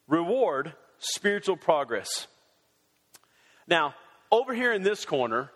Reward 0.08 0.74
spiritual 1.00 1.58
progress. 1.58 2.28
Now, 3.68 3.96
over 4.32 4.54
here 4.54 4.72
in 4.74 4.84
this 4.84 5.06
corner, 5.06 5.50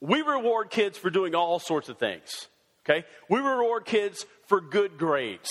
we 0.00 0.22
reward 0.22 0.70
kids 0.70 0.96
for 0.96 1.10
doing 1.10 1.34
all 1.34 1.58
sorts 1.58 1.88
of 1.88 1.98
things. 1.98 2.46
Okay? 2.84 3.04
We 3.28 3.40
reward 3.40 3.86
kids 3.86 4.24
for 4.46 4.60
good 4.60 4.98
grades. 4.98 5.50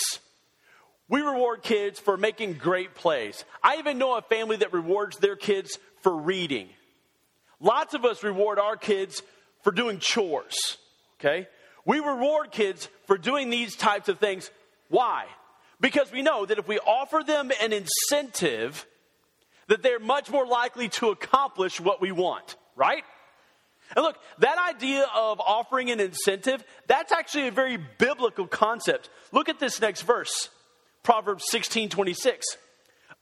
We 1.10 1.20
reward 1.20 1.62
kids 1.62 2.00
for 2.00 2.16
making 2.16 2.54
great 2.54 2.96
plays. 2.96 3.44
I 3.62 3.80
even 3.80 3.98
know 3.98 4.16
a 4.16 4.22
family 4.22 4.56
that 4.56 4.72
rewards 4.72 5.18
their 5.18 5.36
kids 5.36 5.78
for 6.04 6.16
reading. 6.16 6.70
Lots 7.60 7.96
of 7.96 8.06
us 8.06 8.24
reward 8.24 8.60
our 8.60 8.78
kids 8.78 9.22
for 9.62 9.74
doing 9.74 10.00
chores. 10.00 10.78
Okay? 11.20 11.50
We 11.86 12.00
reward 12.00 12.52
kids 12.52 12.88
for 13.06 13.18
doing 13.18 13.50
these 13.50 13.76
types 13.76 14.10
of 14.10 14.20
things. 14.20 14.50
Why? 14.90 15.26
Because 15.80 16.12
we 16.12 16.22
know 16.22 16.46
that 16.46 16.60
if 16.60 16.68
we 16.68 16.80
offer 16.80 17.24
them 17.26 17.52
an 17.62 17.74
incentive, 17.74 18.86
that 19.68 19.84
they're 19.84 20.00
much 20.00 20.30
more 20.30 20.46
likely 20.46 20.90
to 20.90 21.10
accomplish 21.10 21.80
what 21.80 22.00
we 22.00 22.12
want, 22.12 22.56
right? 22.76 23.04
And 23.96 24.04
look, 24.04 24.18
that 24.40 24.58
idea 24.58 25.06
of 25.16 25.40
offering 25.40 25.92
an 25.92 26.00
incentive, 26.00 26.64
that's 26.88 27.12
actually 27.12 27.48
a 27.48 27.52
very 27.52 27.78
biblical 27.78 28.48
concept. 28.48 29.10
Look 29.32 29.50
at 29.50 29.60
this 29.60 29.82
next 29.82 30.04
verse 30.04 30.50
Proverbs 31.04 31.44
16 31.50 31.90
26. 31.90 32.46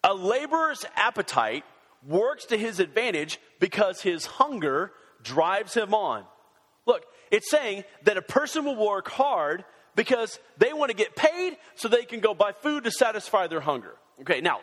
A 0.04 0.14
laborer's 0.14 0.86
appetite 0.96 1.64
works 2.08 2.46
to 2.46 2.58
his 2.58 2.80
advantage 2.80 3.40
because 3.60 4.02
his 4.02 4.26
hunger 4.26 4.92
drives 5.24 5.74
him 5.74 5.94
on. 5.94 6.26
Look, 6.86 7.06
it's 7.32 7.50
saying 7.50 7.86
that 8.04 8.18
a 8.18 8.22
person 8.22 8.66
will 8.66 8.76
work 8.76 9.10
hard 9.10 9.64
because 9.96 10.40
they 10.58 10.74
want 10.74 10.92
to 10.92 10.96
get 10.96 11.16
paid 11.16 11.58
so 11.76 11.88
they 11.88 12.06
can 12.06 12.20
go 12.20 12.34
buy 12.34 12.52
food 12.52 12.84
to 12.84 12.92
satisfy 12.92 13.48
their 13.48 13.62
hunger. 13.62 13.96
Okay, 14.22 14.42
now, 14.42 14.60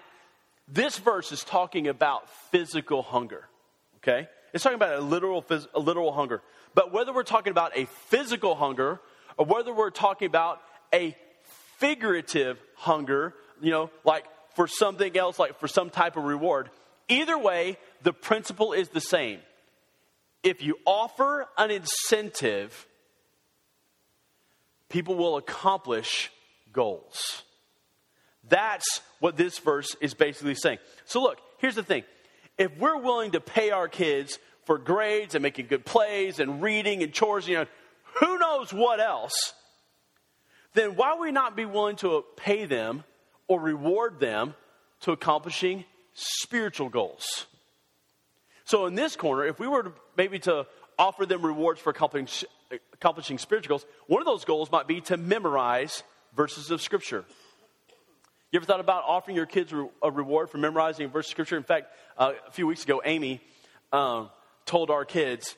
this 0.69 0.99
verse 0.99 1.33
is 1.33 1.43
talking 1.43 1.89
about 1.89 2.29
physical 2.51 3.03
hunger. 3.03 3.49
Okay? 3.97 4.29
It's 4.53 4.63
talking 4.63 4.77
about 4.77 4.99
a 4.99 5.01
literal, 5.01 5.45
a 5.75 5.81
literal 5.81 6.13
hunger. 6.13 6.43
But 6.75 6.93
whether 6.93 7.13
we're 7.13 7.23
talking 7.23 7.51
about 7.51 7.77
a 7.77 7.87
physical 8.09 8.55
hunger 8.55 9.01
or 9.37 9.47
whether 9.47 9.73
we're 9.73 9.91
talking 9.91 10.27
about 10.27 10.61
a 10.93 11.17
figurative 11.79 12.59
hunger, 12.75 13.35
you 13.61 13.71
know, 13.71 13.91
like 14.05 14.25
for 14.55 14.67
something 14.67 15.17
else, 15.17 15.39
like 15.39 15.59
for 15.59 15.69
some 15.69 15.91
type 15.91 16.17
of 16.17 16.25
reward, 16.25 16.71
either 17.09 17.39
way, 17.39 17.79
the 18.03 18.13
principle 18.13 18.73
is 18.73 18.89
the 18.91 19.01
same. 19.01 19.41
If 20.49 20.63
you 20.63 20.79
offer 20.87 21.47
an 21.59 21.71
incentive, 21.71 22.87
people 24.89 25.15
will 25.15 25.37
accomplish 25.37 26.33
goals. 26.73 27.43
That's 28.49 29.03
what 29.21 29.37
this 29.37 29.59
verse 29.59 29.95
is 30.01 30.15
basically 30.15 30.55
saying. 30.55 30.79
So, 31.05 31.21
look, 31.21 31.39
here's 31.59 31.75
the 31.75 31.83
thing 31.83 32.05
if 32.57 32.75
we're 32.79 32.97
willing 32.97 33.33
to 33.33 33.41
pay 33.41 33.73
our 33.73 33.89
kids 33.89 34.39
for 34.65 34.79
grades 34.79 35.35
and 35.35 35.43
making 35.43 35.67
good 35.67 35.85
plays 35.85 36.41
and 36.41 36.63
reading 36.63 37.03
and 37.03 37.13
chores, 37.13 37.47
you 37.47 37.57
know, 37.57 37.67
who 38.15 38.39
knows 38.39 38.73
what 38.73 39.01
else, 39.01 39.53
then 40.73 40.97
why 40.97 41.13
would 41.13 41.21
we 41.21 41.31
not 41.31 41.57
be 41.57 41.67
willing 41.67 41.97
to 41.97 42.25
pay 42.37 42.65
them 42.65 43.05
or 43.49 43.61
reward 43.61 44.19
them 44.19 44.55
to 45.01 45.13
accomplishing 45.13 45.85
spiritual 46.15 46.89
goals? 46.89 47.45
So, 48.65 48.87
in 48.87 48.95
this 48.95 49.15
corner, 49.15 49.45
if 49.45 49.61
we 49.61 49.69
were 49.69 49.83
to 49.83 49.93
maybe 50.19 50.39
to 50.41 50.67
offer 50.99 51.25
them 51.25 51.47
rewards 51.47 51.81
for 51.81 51.91
accomplishing, 51.91 53.39
spiritual 53.39 53.69
goals, 53.79 53.87
one 54.09 54.21
of 54.21 54.27
those 54.27 54.45
goals 54.45 54.71
might 54.71 54.87
be 54.87 55.01
to 55.03 55.17
memorize 55.17 56.03
verses 56.37 56.71
of 56.71 56.83
Scripture. 56.83 57.25
You 58.51 58.59
ever 58.59 58.67
thought 58.67 58.81
about 58.81 59.05
offering 59.07 59.37
your 59.37 59.47
kids 59.47 59.73
a 60.03 60.11
reward 60.11 60.51
for 60.51 60.59
memorizing 60.59 61.07
a 61.07 61.09
verse 61.09 61.27
of 61.27 61.31
scripture? 61.33 61.59
In 61.59 61.65
fact, 61.65 61.93
uh, 62.17 62.33
a 62.47 62.51
few 62.51 62.67
weeks 62.67 62.83
ago, 62.83 63.03
Amy 63.05 63.43
um, 63.93 64.31
told 64.65 64.91
our 64.91 65.05
kids, 65.05 65.55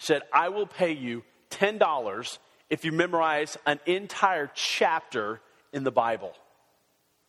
said, 0.00 0.22
I 0.32 0.48
will 0.48 0.66
pay 0.66 0.92
you 0.92 1.22
$10 1.50 2.38
if 2.70 2.84
you 2.84 2.90
memorize 2.90 3.56
an 3.66 3.78
entire 3.86 4.50
chapter 4.52 5.40
in 5.72 5.84
the 5.84 5.92
Bible. 5.92 6.32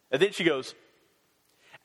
And 0.09 0.19
then 0.19 0.31
she 0.31 0.43
goes, 0.43 0.73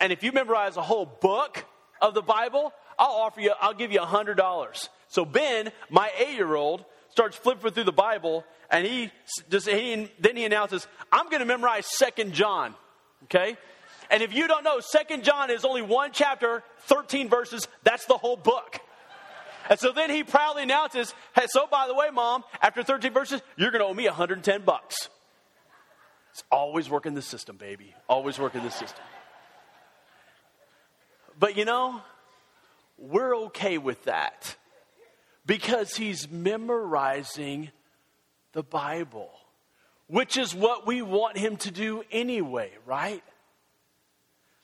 and 0.00 0.10
if 0.10 0.22
you 0.22 0.32
memorize 0.32 0.78
a 0.78 0.82
whole 0.82 1.04
book 1.04 1.66
of 2.00 2.14
the 2.14 2.22
Bible, 2.22 2.72
I'll 2.98 3.12
offer 3.12 3.40
you, 3.40 3.52
I'll 3.60 3.74
give 3.74 3.92
you 3.92 4.00
$100. 4.00 4.88
So 5.08 5.24
Ben, 5.24 5.70
my 5.88 6.10
eight 6.18 6.36
year 6.36 6.54
old, 6.54 6.84
starts 7.10 7.36
flipping 7.36 7.72
through 7.72 7.84
the 7.84 7.92
Bible, 7.92 8.44
and 8.70 8.86
he 8.86 9.10
just 9.50 9.68
he, 9.68 10.10
then 10.20 10.36
he 10.36 10.44
announces, 10.44 10.86
"I'm 11.10 11.26
going 11.30 11.40
to 11.40 11.46
memorize 11.46 11.86
Second 11.86 12.32
John." 12.32 12.74
Okay, 13.24 13.56
and 14.10 14.22
if 14.22 14.32
you 14.32 14.46
don't 14.46 14.62
know, 14.62 14.80
Second 14.80 15.24
John 15.24 15.50
is 15.50 15.64
only 15.64 15.82
one 15.82 16.10
chapter, 16.12 16.62
13 16.82 17.28
verses. 17.28 17.66
That's 17.82 18.04
the 18.06 18.16
whole 18.16 18.36
book. 18.36 18.80
And 19.70 19.78
so 19.78 19.92
then 19.92 20.10
he 20.10 20.22
proudly 20.22 20.62
announces, 20.62 21.14
"Hey, 21.34 21.46
so 21.48 21.66
by 21.66 21.86
the 21.88 21.94
way, 21.94 22.10
Mom, 22.10 22.44
after 22.62 22.82
13 22.82 23.12
verses, 23.12 23.42
you're 23.56 23.70
going 23.70 23.80
to 23.80 23.86
owe 23.86 23.94
me 23.94 24.06
110 24.06 24.62
bucks." 24.62 25.08
It's 26.32 26.44
always 26.52 26.88
working 26.88 27.14
the 27.14 27.22
system, 27.22 27.56
baby. 27.56 27.94
Always 28.08 28.38
working 28.38 28.62
the 28.62 28.70
system. 28.70 29.04
But 31.38 31.56
you 31.56 31.64
know, 31.64 32.00
we're 32.98 33.36
okay 33.36 33.78
with 33.78 34.04
that 34.04 34.56
because 35.46 35.96
he's 35.96 36.30
memorizing 36.30 37.70
the 38.52 38.62
Bible, 38.62 39.30
which 40.08 40.36
is 40.36 40.54
what 40.54 40.86
we 40.86 41.00
want 41.00 41.38
him 41.38 41.56
to 41.58 41.70
do 41.70 42.02
anyway, 42.10 42.70
right? 42.84 43.22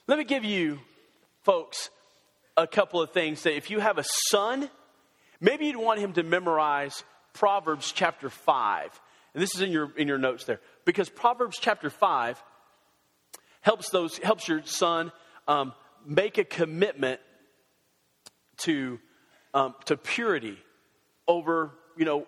Let 0.07 0.18
me 0.18 0.25
give 0.25 0.44
you, 0.44 0.81
folks, 1.42 1.90
a 2.57 2.66
couple 2.66 3.01
of 3.01 3.11
things 3.12 3.42
that 3.44 3.57
if 3.57 3.70
you 3.70 3.81
have 3.81 3.99
a 3.99 4.05
son, 4.29 4.68
maybe 5.40 5.66
you'd 5.66 5.77
want 5.77 6.01
him 6.01 6.12
to 6.14 6.23
memorize 6.23 7.03
Proverbs 7.33 7.92
chapter 7.92 8.29
5. 8.29 9.01
And 9.33 9.42
this 9.42 9.55
is 9.55 9.61
in 9.61 9.70
your, 9.70 9.90
in 9.97 10.07
your 10.07 10.18
notes 10.18 10.44
there. 10.44 10.61
Because 10.85 11.09
Proverbs 11.09 11.59
chapter 11.61 11.90
5 11.90 12.42
helps, 13.61 13.90
those, 13.90 14.18
helps 14.18 14.47
your 14.47 14.62
son 14.64 15.11
um, 15.49 15.73
make 16.07 16.38
a 16.38 16.44
commitment 16.44 17.20
to, 18.58 18.98
um, 19.52 19.74
to 19.86 19.96
purity 19.96 20.58
over, 21.26 21.72
you 21.96 22.04
know, 22.04 22.26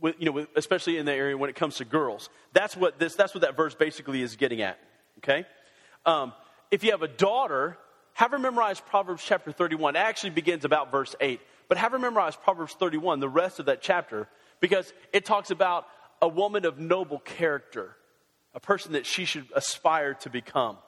with, 0.00 0.16
you 0.18 0.26
know, 0.26 0.32
with, 0.32 0.48
especially 0.56 0.98
in 0.98 1.06
the 1.06 1.12
area 1.12 1.36
when 1.36 1.50
it 1.50 1.56
comes 1.56 1.76
to 1.76 1.84
girls. 1.84 2.28
That's 2.52 2.76
what 2.76 2.98
this, 2.98 3.14
that's 3.14 3.34
what 3.34 3.42
that 3.42 3.56
verse 3.56 3.74
basically 3.74 4.22
is 4.22 4.36
getting 4.36 4.62
at. 4.62 4.78
Okay? 5.18 5.46
Um, 6.06 6.32
if 6.70 6.84
you 6.84 6.92
have 6.92 7.02
a 7.02 7.08
daughter, 7.08 7.76
have 8.14 8.30
her 8.30 8.38
memorize 8.38 8.80
Proverbs 8.80 9.22
chapter 9.24 9.52
31. 9.52 9.96
It 9.96 9.98
actually 9.98 10.30
begins 10.30 10.64
about 10.64 10.90
verse 10.90 11.14
8. 11.20 11.40
But 11.68 11.78
have 11.78 11.92
her 11.92 11.98
memorize 11.98 12.34
Proverbs 12.34 12.74
31, 12.74 13.20
the 13.20 13.28
rest 13.28 13.60
of 13.60 13.66
that 13.66 13.80
chapter, 13.80 14.28
because 14.58 14.92
it 15.12 15.24
talks 15.24 15.50
about 15.50 15.86
a 16.20 16.28
woman 16.28 16.64
of 16.64 16.78
noble 16.78 17.20
character, 17.20 17.96
a 18.54 18.60
person 18.60 18.92
that 18.92 19.06
she 19.06 19.24
should 19.24 19.46
aspire 19.54 20.14
to 20.14 20.30
become. 20.30 20.78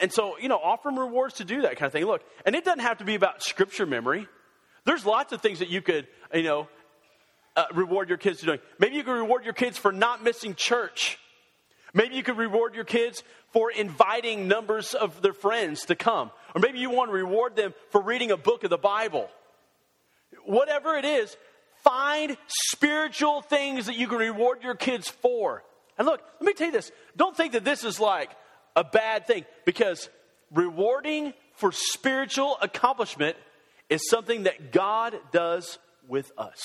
And 0.00 0.12
so, 0.12 0.38
you 0.38 0.48
know, 0.48 0.58
offer 0.58 0.88
them 0.88 0.98
rewards 0.98 1.34
to 1.34 1.44
do 1.44 1.62
that 1.62 1.76
kind 1.76 1.86
of 1.86 1.92
thing. 1.92 2.04
Look, 2.04 2.22
and 2.46 2.54
it 2.54 2.64
doesn't 2.64 2.80
have 2.80 2.98
to 2.98 3.04
be 3.04 3.14
about 3.14 3.42
scripture 3.42 3.86
memory. 3.86 4.28
There's 4.84 5.04
lots 5.04 5.32
of 5.32 5.42
things 5.42 5.58
that 5.58 5.68
you 5.68 5.82
could, 5.82 6.06
you 6.32 6.44
know, 6.44 6.68
uh, 7.56 7.64
reward 7.74 8.08
your 8.08 8.18
kids 8.18 8.40
for 8.40 8.46
doing. 8.46 8.60
Maybe 8.78 8.96
you 8.96 9.02
could 9.02 9.12
reward 9.12 9.44
your 9.44 9.54
kids 9.54 9.76
for 9.76 9.90
not 9.90 10.22
missing 10.22 10.54
church. 10.54 11.18
Maybe 11.92 12.14
you 12.14 12.22
could 12.22 12.36
reward 12.36 12.74
your 12.74 12.84
kids 12.84 13.24
for 13.52 13.70
inviting 13.72 14.46
numbers 14.46 14.94
of 14.94 15.20
their 15.22 15.32
friends 15.32 15.86
to 15.86 15.96
come. 15.96 16.30
Or 16.54 16.60
maybe 16.60 16.78
you 16.78 16.90
want 16.90 17.08
to 17.08 17.14
reward 17.14 17.56
them 17.56 17.74
for 17.90 18.00
reading 18.00 18.30
a 18.30 18.36
book 18.36 18.62
of 18.62 18.70
the 18.70 18.78
Bible. 18.78 19.28
Whatever 20.44 20.96
it 20.96 21.04
is, 21.04 21.36
find 21.82 22.36
spiritual 22.46 23.42
things 23.42 23.86
that 23.86 23.96
you 23.96 24.06
can 24.06 24.18
reward 24.18 24.62
your 24.62 24.74
kids 24.74 25.08
for. 25.08 25.64
And 25.96 26.06
look, 26.06 26.20
let 26.40 26.46
me 26.46 26.52
tell 26.52 26.68
you 26.68 26.72
this. 26.72 26.92
Don't 27.16 27.36
think 27.36 27.54
that 27.54 27.64
this 27.64 27.82
is 27.82 27.98
like, 27.98 28.30
a 28.78 28.84
bad 28.84 29.26
thing 29.26 29.44
because 29.64 30.08
rewarding 30.54 31.34
for 31.54 31.72
spiritual 31.72 32.56
accomplishment 32.62 33.36
is 33.90 34.08
something 34.08 34.44
that 34.44 34.70
God 34.70 35.18
does 35.32 35.78
with 36.06 36.30
us. 36.38 36.62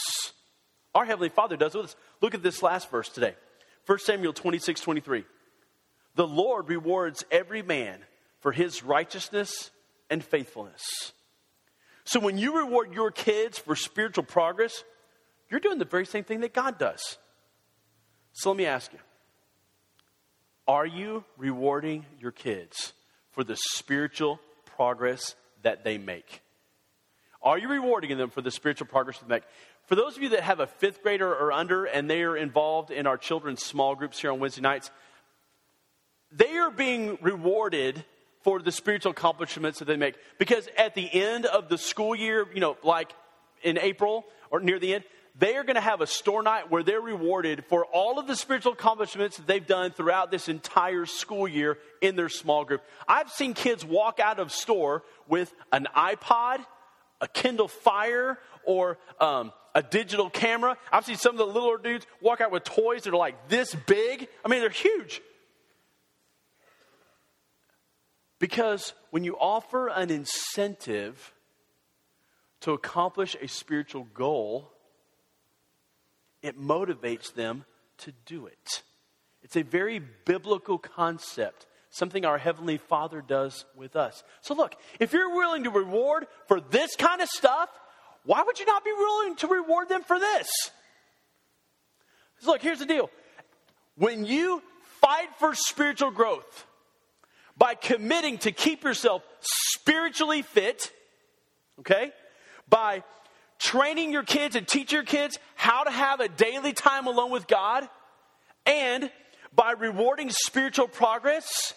Our 0.94 1.06
Heavenly 1.06 1.30
Father 1.30 1.58
does 1.58 1.74
with 1.74 1.86
us. 1.86 1.96
Look 2.22 2.36
at 2.36 2.44
this 2.44 2.62
last 2.62 2.92
verse 2.92 3.10
today 3.10 3.34
1 3.88 4.00
Samuel 4.00 4.32
26 4.32 4.80
23. 4.80 5.26
The 6.14 6.28
Lord 6.28 6.70
rewards 6.70 7.26
every 7.32 7.64
man 7.64 8.00
for 8.42 8.52
his 8.52 8.84
righteousness 8.84 9.72
and 10.08 10.24
faithfulness. 10.24 11.14
So 12.04 12.20
when 12.20 12.38
you 12.38 12.60
reward 12.60 12.94
your 12.94 13.10
kids 13.10 13.58
for 13.58 13.76
spiritual 13.76 14.26
progress, 14.26 14.84
you're 15.50 15.60
doing 15.60 15.80
the 15.80 15.86
very 15.86 16.06
same 16.06 16.26
thing 16.26 16.42
that 16.42 16.54
God 16.54 16.78
does. 16.78 17.18
So 18.34 18.52
let 18.52 18.58
me 18.58 18.68
ask 18.68 18.94
you 18.94 19.00
are 20.68 20.86
you 20.86 21.24
rewarding 21.38 22.06
your 22.20 22.32
kids 22.32 22.94
for 23.32 23.44
the 23.44 23.58
spiritual 23.74 24.40
progress 24.78 25.36
that 25.64 25.84
they 25.84 25.98
make? 25.98 26.42
Are 27.42 27.58
you 27.58 27.68
rewarding 27.68 28.18
them 28.18 28.30
for 28.30 28.42
the 28.42 28.52
spiritual 28.52 28.88
progress 28.88 29.18
they 29.20 29.28
make? 29.28 29.44
For 29.86 29.96
those 29.96 30.16
of 30.16 30.24
you 30.24 30.30
that 30.30 30.42
have 30.44 30.62
a 30.62 30.68
fifth 30.68 31.04
grader 31.04 31.30
or 31.30 31.52
under 31.52 31.86
and 31.86 32.10
they 32.10 32.24
are 32.24 32.38
involved 32.38 32.90
in 32.90 33.06
our 33.06 33.18
children's 33.18 33.62
small 33.62 33.96
groups 33.96 34.20
here 34.20 34.32
on 34.32 34.40
Wednesday 34.40 34.62
nights, 34.62 34.92
they 36.32 36.56
are 36.58 36.72
being 36.72 37.18
rewarded 37.22 38.04
for 38.44 38.60
the 38.60 38.72
spiritual 38.72 39.12
accomplishments 39.12 39.80
that 39.80 39.86
they 39.86 39.98
make. 39.98 40.16
Because 40.38 40.68
at 40.78 40.96
the 40.96 41.10
end 41.14 41.46
of 41.46 41.70
the 41.70 41.78
school 41.78 42.16
year, 42.16 42.48
you 42.54 42.62
know, 42.62 42.78
like 42.84 43.14
in 43.62 43.78
April 43.78 44.26
or 44.50 44.62
near 44.62 44.80
the 44.80 44.96
end, 44.96 45.04
they 45.36 45.56
are 45.56 45.64
going 45.64 45.76
to 45.76 45.82
have 45.82 46.02
a 46.02 46.08
store 46.08 46.44
night 46.44 46.70
where 46.70 46.84
they're 46.84 47.02
rewarded 47.02 47.66
for 47.66 47.86
all 47.86 48.20
of 48.20 48.28
the 48.28 48.36
spiritual 48.36 48.74
accomplishments 48.74 49.38
that 49.38 49.48
they've 49.48 49.66
done 49.66 49.92
throughout 49.92 50.30
this 50.30 50.48
entire 50.48 51.08
school 51.08 51.48
year 51.48 51.80
in 52.02 52.16
their 52.16 52.30
small 52.30 52.66
group. 52.66 52.84
I've 53.08 53.32
seen 53.32 53.56
kids 53.56 53.84
walk 53.84 54.20
out 54.20 54.40
of 54.40 54.52
store 54.52 55.04
with 55.28 55.52
an 55.72 55.88
iPod, 55.96 56.64
a 57.20 57.28
Kindle 57.28 57.68
Fire, 57.68 58.38
or 58.64 59.00
um, 59.20 59.52
a 59.74 59.82
digital 59.82 60.30
camera. 60.30 60.78
I've 60.92 61.06
seen 61.06 61.18
some 61.18 61.34
of 61.34 61.40
the 61.40 61.48
littler 61.48 61.80
dudes 61.80 62.06
walk 62.22 62.40
out 62.40 62.52
with 62.52 62.64
toys 62.64 63.04
that 63.04 63.14
are 63.14 63.18
like 63.18 63.50
this 63.50 63.74
big. 63.74 64.28
I 64.46 64.50
mean, 64.50 64.60
they're 64.60 64.70
huge. 64.70 65.22
Because 68.38 68.94
when 69.10 69.24
you 69.24 69.36
offer 69.36 69.88
an 69.88 70.12
incentive 70.12 71.34
to 72.62 72.74
accomplish 72.74 73.36
a 73.42 73.48
spiritual 73.48 74.04
goal, 74.14 74.73
it 76.44 76.60
motivates 76.60 77.34
them 77.34 77.66
to 78.00 78.14
do 78.26 78.46
it. 78.46 78.84
It's 79.42 79.56
a 79.56 79.64
very 79.64 80.00
biblical 80.26 80.78
concept. 80.78 81.66
something 81.94 82.26
our 82.26 82.40
Heavenly 82.40 82.78
Father 82.78 83.22
does 83.22 83.66
with 83.76 83.96
us. 83.96 84.24
So, 84.42 84.56
look, 84.56 84.76
if 85.00 85.14
you're 85.14 85.36
willing 85.36 85.66
to 85.66 85.70
reward 85.70 86.26
for 86.48 86.60
this 86.60 86.96
kind 86.96 87.22
of 87.22 87.30
stuff, 87.30 87.70
why 88.26 88.42
would 88.42 88.60
you 88.60 88.66
not 88.66 88.84
be 88.84 88.92
willing 88.92 89.36
to 89.38 89.48
reward 89.48 89.90
them 89.90 90.02
for 90.02 90.20
this? 90.20 90.48
Look, 92.46 92.64
here's 92.64 92.80
the 92.80 92.88
deal. 92.88 93.12
When 93.96 94.26
you 94.26 94.64
fight 95.02 95.30
for 95.38 95.54
spiritual 95.54 96.10
growth 96.10 96.66
by 97.56 97.76
committing 97.76 98.40
to 98.40 98.52
keep 98.52 98.84
yourself 98.84 99.22
spiritually 99.42 100.42
fit, 100.42 100.92
okay, 101.80 102.12
by 102.68 103.04
training 103.60 104.12
your 104.12 104.24
kids 104.24 104.56
and 104.56 104.68
teach 104.68 104.92
your 104.92 105.04
kids 105.04 105.38
how 105.56 105.84
to 105.84 105.92
have 105.92 106.20
a 106.20 106.28
daily 106.28 106.74
time 106.74 107.08
alone 107.08 107.32
with 107.32 107.48
God, 107.48 107.88
and 108.66 109.12
by 109.56 109.72
rewarding 109.72 110.30
spiritual 110.30 110.88
progress, 110.88 111.74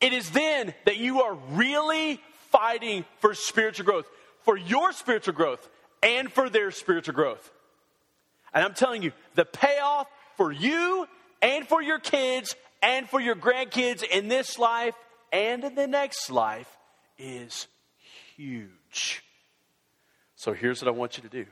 it 0.00 0.12
is 0.12 0.30
then 0.30 0.74
that 0.84 0.98
you 0.98 1.22
are 1.22 1.34
really 1.52 2.20
fighting 2.50 3.04
for 3.20 3.34
spiritual 3.34 3.86
growth, 3.86 4.06
for 4.42 4.56
your 4.56 4.92
spiritual 4.92 5.34
growth, 5.34 5.68
and 6.02 6.30
for 6.30 6.48
their 6.48 6.70
spiritual 6.70 7.14
growth. 7.14 7.50
And 8.52 8.64
I'm 8.64 8.74
telling 8.74 9.02
you, 9.02 9.12
the 9.34 9.44
payoff 9.44 10.06
for 10.36 10.52
you 10.52 11.06
and 11.42 11.66
for 11.66 11.82
your 11.82 11.98
kids 11.98 12.54
and 12.82 13.08
for 13.08 13.20
your 13.20 13.34
grandkids 13.34 14.02
in 14.02 14.28
this 14.28 14.58
life 14.58 14.94
and 15.32 15.64
in 15.64 15.74
the 15.74 15.86
next 15.86 16.30
life 16.30 16.70
is 17.18 17.66
huge. 18.36 19.22
So 20.38 20.52
here's 20.52 20.80
what 20.80 20.88
I 20.88 20.92
want 20.92 21.16
you 21.16 21.24
to 21.24 21.28
do 21.28 21.46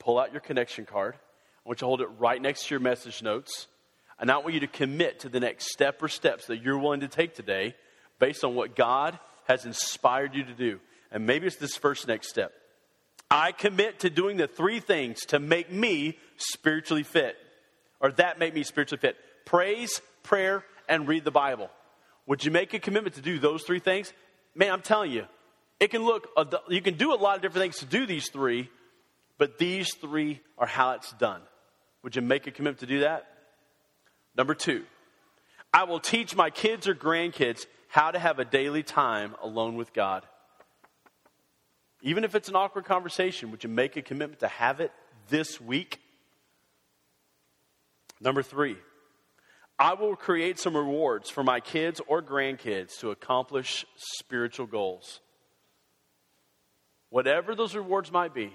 pull 0.00 0.18
out 0.18 0.32
your 0.32 0.40
connection 0.40 0.84
card. 0.84 1.14
I 1.14 1.68
want 1.68 1.78
you 1.78 1.84
to 1.84 1.86
hold 1.86 2.00
it 2.02 2.08
right 2.18 2.42
next 2.42 2.66
to 2.66 2.74
your 2.74 2.80
message 2.80 3.22
notes. 3.22 3.68
And 4.18 4.30
I 4.30 4.36
want 4.38 4.52
you 4.52 4.60
to 4.60 4.66
commit 4.66 5.20
to 5.20 5.28
the 5.28 5.40
next 5.40 5.72
step 5.72 6.02
or 6.02 6.08
steps 6.08 6.46
that 6.46 6.62
you're 6.62 6.78
willing 6.78 7.00
to 7.00 7.08
take 7.08 7.34
today 7.34 7.74
based 8.18 8.44
on 8.44 8.54
what 8.54 8.76
God 8.76 9.18
has 9.46 9.64
inspired 9.64 10.34
you 10.34 10.44
to 10.44 10.52
do. 10.52 10.80
And 11.10 11.24
maybe 11.24 11.46
it's 11.46 11.56
this 11.56 11.76
first 11.76 12.06
next 12.06 12.28
step. 12.28 12.52
I 13.30 13.52
commit 13.52 14.00
to 14.00 14.10
doing 14.10 14.36
the 14.36 14.46
three 14.46 14.80
things 14.80 15.24
to 15.26 15.38
make 15.38 15.70
me 15.70 16.18
spiritually 16.36 17.02
fit, 17.02 17.36
or 18.00 18.12
that 18.12 18.38
make 18.38 18.54
me 18.54 18.62
spiritually 18.62 19.00
fit 19.00 19.16
praise, 19.44 20.00
prayer, 20.22 20.64
and 20.88 21.08
read 21.08 21.24
the 21.24 21.30
Bible. 21.30 21.70
Would 22.26 22.44
you 22.44 22.50
make 22.50 22.74
a 22.74 22.78
commitment 22.78 23.16
to 23.16 23.22
do 23.22 23.38
those 23.38 23.62
three 23.62 23.80
things? 23.80 24.12
Man, 24.54 24.70
I'm 24.70 24.82
telling 24.82 25.10
you, 25.10 25.26
it 25.84 25.90
can 25.90 26.02
look, 26.02 26.28
you 26.68 26.80
can 26.80 26.94
do 26.94 27.12
a 27.12 27.16
lot 27.16 27.36
of 27.36 27.42
different 27.42 27.62
things 27.62 27.78
to 27.78 27.84
do 27.84 28.06
these 28.06 28.30
three, 28.30 28.70
but 29.36 29.58
these 29.58 29.92
three 29.94 30.40
are 30.56 30.66
how 30.66 30.92
it's 30.92 31.12
done. 31.12 31.42
Would 32.02 32.16
you 32.16 32.22
make 32.22 32.46
a 32.46 32.50
commitment 32.50 32.80
to 32.80 32.86
do 32.86 33.00
that? 33.00 33.26
Number 34.34 34.54
two, 34.54 34.84
I 35.72 35.84
will 35.84 36.00
teach 36.00 36.34
my 36.34 36.48
kids 36.48 36.88
or 36.88 36.94
grandkids 36.94 37.66
how 37.88 38.10
to 38.10 38.18
have 38.18 38.38
a 38.38 38.46
daily 38.46 38.82
time 38.82 39.34
alone 39.42 39.76
with 39.76 39.92
God. 39.92 40.24
Even 42.00 42.24
if 42.24 42.34
it's 42.34 42.48
an 42.48 42.56
awkward 42.56 42.86
conversation, 42.86 43.50
would 43.50 43.62
you 43.62 43.70
make 43.70 43.96
a 43.96 44.02
commitment 44.02 44.40
to 44.40 44.48
have 44.48 44.80
it 44.80 44.90
this 45.28 45.60
week? 45.60 46.00
Number 48.20 48.42
three, 48.42 48.76
I 49.78 49.94
will 49.94 50.16
create 50.16 50.58
some 50.58 50.76
rewards 50.76 51.28
for 51.28 51.42
my 51.42 51.60
kids 51.60 52.00
or 52.06 52.22
grandkids 52.22 52.98
to 53.00 53.10
accomplish 53.10 53.84
spiritual 53.96 54.66
goals. 54.66 55.20
Whatever 57.14 57.54
those 57.54 57.76
rewards 57.76 58.10
might 58.10 58.34
be, 58.34 58.52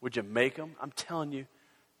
would 0.00 0.16
you 0.16 0.24
make 0.24 0.56
them? 0.56 0.74
I'm 0.80 0.90
telling 0.90 1.30
you, 1.30 1.46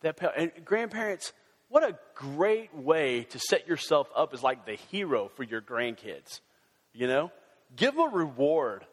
that 0.00 0.18
and 0.36 0.50
grandparents, 0.64 1.32
what 1.68 1.84
a 1.84 1.96
great 2.16 2.74
way 2.74 3.22
to 3.30 3.38
set 3.38 3.68
yourself 3.68 4.10
up 4.16 4.34
as 4.34 4.42
like 4.42 4.66
the 4.66 4.74
hero 4.74 5.30
for 5.36 5.44
your 5.44 5.62
grandkids. 5.62 6.40
You 6.92 7.06
know? 7.06 7.30
Give 7.76 7.94
them 7.94 8.12
a 8.12 8.16
reward 8.16 8.84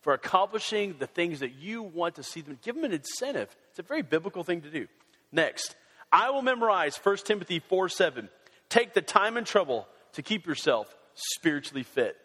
for 0.00 0.14
accomplishing 0.14 0.96
the 0.98 1.06
things 1.06 1.40
that 1.40 1.52
you 1.52 1.82
want 1.82 2.14
to 2.14 2.22
see 2.22 2.40
them. 2.40 2.58
Give 2.62 2.74
them 2.74 2.84
an 2.84 2.92
incentive. 2.92 3.54
It's 3.68 3.78
a 3.78 3.82
very 3.82 4.00
biblical 4.00 4.42
thing 4.42 4.62
to 4.62 4.70
do. 4.70 4.86
Next, 5.32 5.76
I 6.10 6.30
will 6.30 6.40
memorize 6.40 6.96
1 6.96 7.16
Timothy 7.26 7.58
4 7.58 7.90
7. 7.90 8.30
Take 8.70 8.94
the 8.94 9.02
time 9.02 9.36
and 9.36 9.46
trouble 9.46 9.86
to 10.14 10.22
keep 10.22 10.46
yourself 10.46 10.96
spiritually 11.12 11.82
fit. 11.82 12.16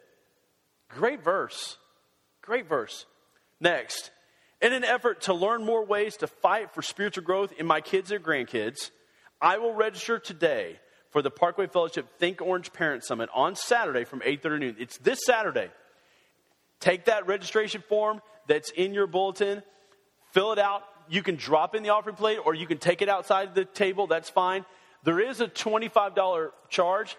Great 0.87 1.25
verse. 1.25 1.75
Great 2.41 2.69
verse. 2.69 3.05
Next, 3.59 4.11
in 4.61 4.73
an 4.73 4.83
effort 4.83 5.21
to 5.21 5.33
learn 5.33 5.65
more 5.65 5.85
ways 5.85 6.17
to 6.17 6.27
fight 6.27 6.71
for 6.71 6.81
spiritual 6.81 7.23
growth 7.23 7.53
in 7.57 7.65
my 7.65 7.81
kids 7.81 8.11
and 8.11 8.23
grandkids, 8.23 8.91
I 9.41 9.57
will 9.57 9.73
register 9.73 10.19
today 10.19 10.79
for 11.11 11.21
the 11.21 11.31
Parkway 11.31 11.67
Fellowship 11.67 12.07
Think 12.19 12.41
Orange 12.41 12.71
Parent 12.73 13.03
Summit 13.03 13.29
on 13.33 13.55
Saturday 13.55 14.03
from 14.03 14.21
8:30 14.21 14.59
noon. 14.59 14.75
It's 14.79 14.97
this 14.97 15.19
Saturday. 15.25 15.71
Take 16.79 17.05
that 17.05 17.27
registration 17.27 17.81
form 17.81 18.21
that's 18.47 18.71
in 18.71 18.93
your 18.93 19.07
bulletin, 19.07 19.63
fill 20.31 20.51
it 20.53 20.59
out. 20.59 20.83
You 21.09 21.23
can 21.23 21.35
drop 21.35 21.75
in 21.75 21.83
the 21.83 21.89
offering 21.89 22.15
plate 22.15 22.39
or 22.43 22.53
you 22.53 22.67
can 22.67 22.77
take 22.77 23.01
it 23.01 23.09
outside 23.09 23.55
the 23.55 23.65
table. 23.65 24.07
That's 24.07 24.29
fine. 24.29 24.65
There 25.03 25.19
is 25.19 25.41
a 25.41 25.47
$25 25.47 26.51
charge. 26.69 27.17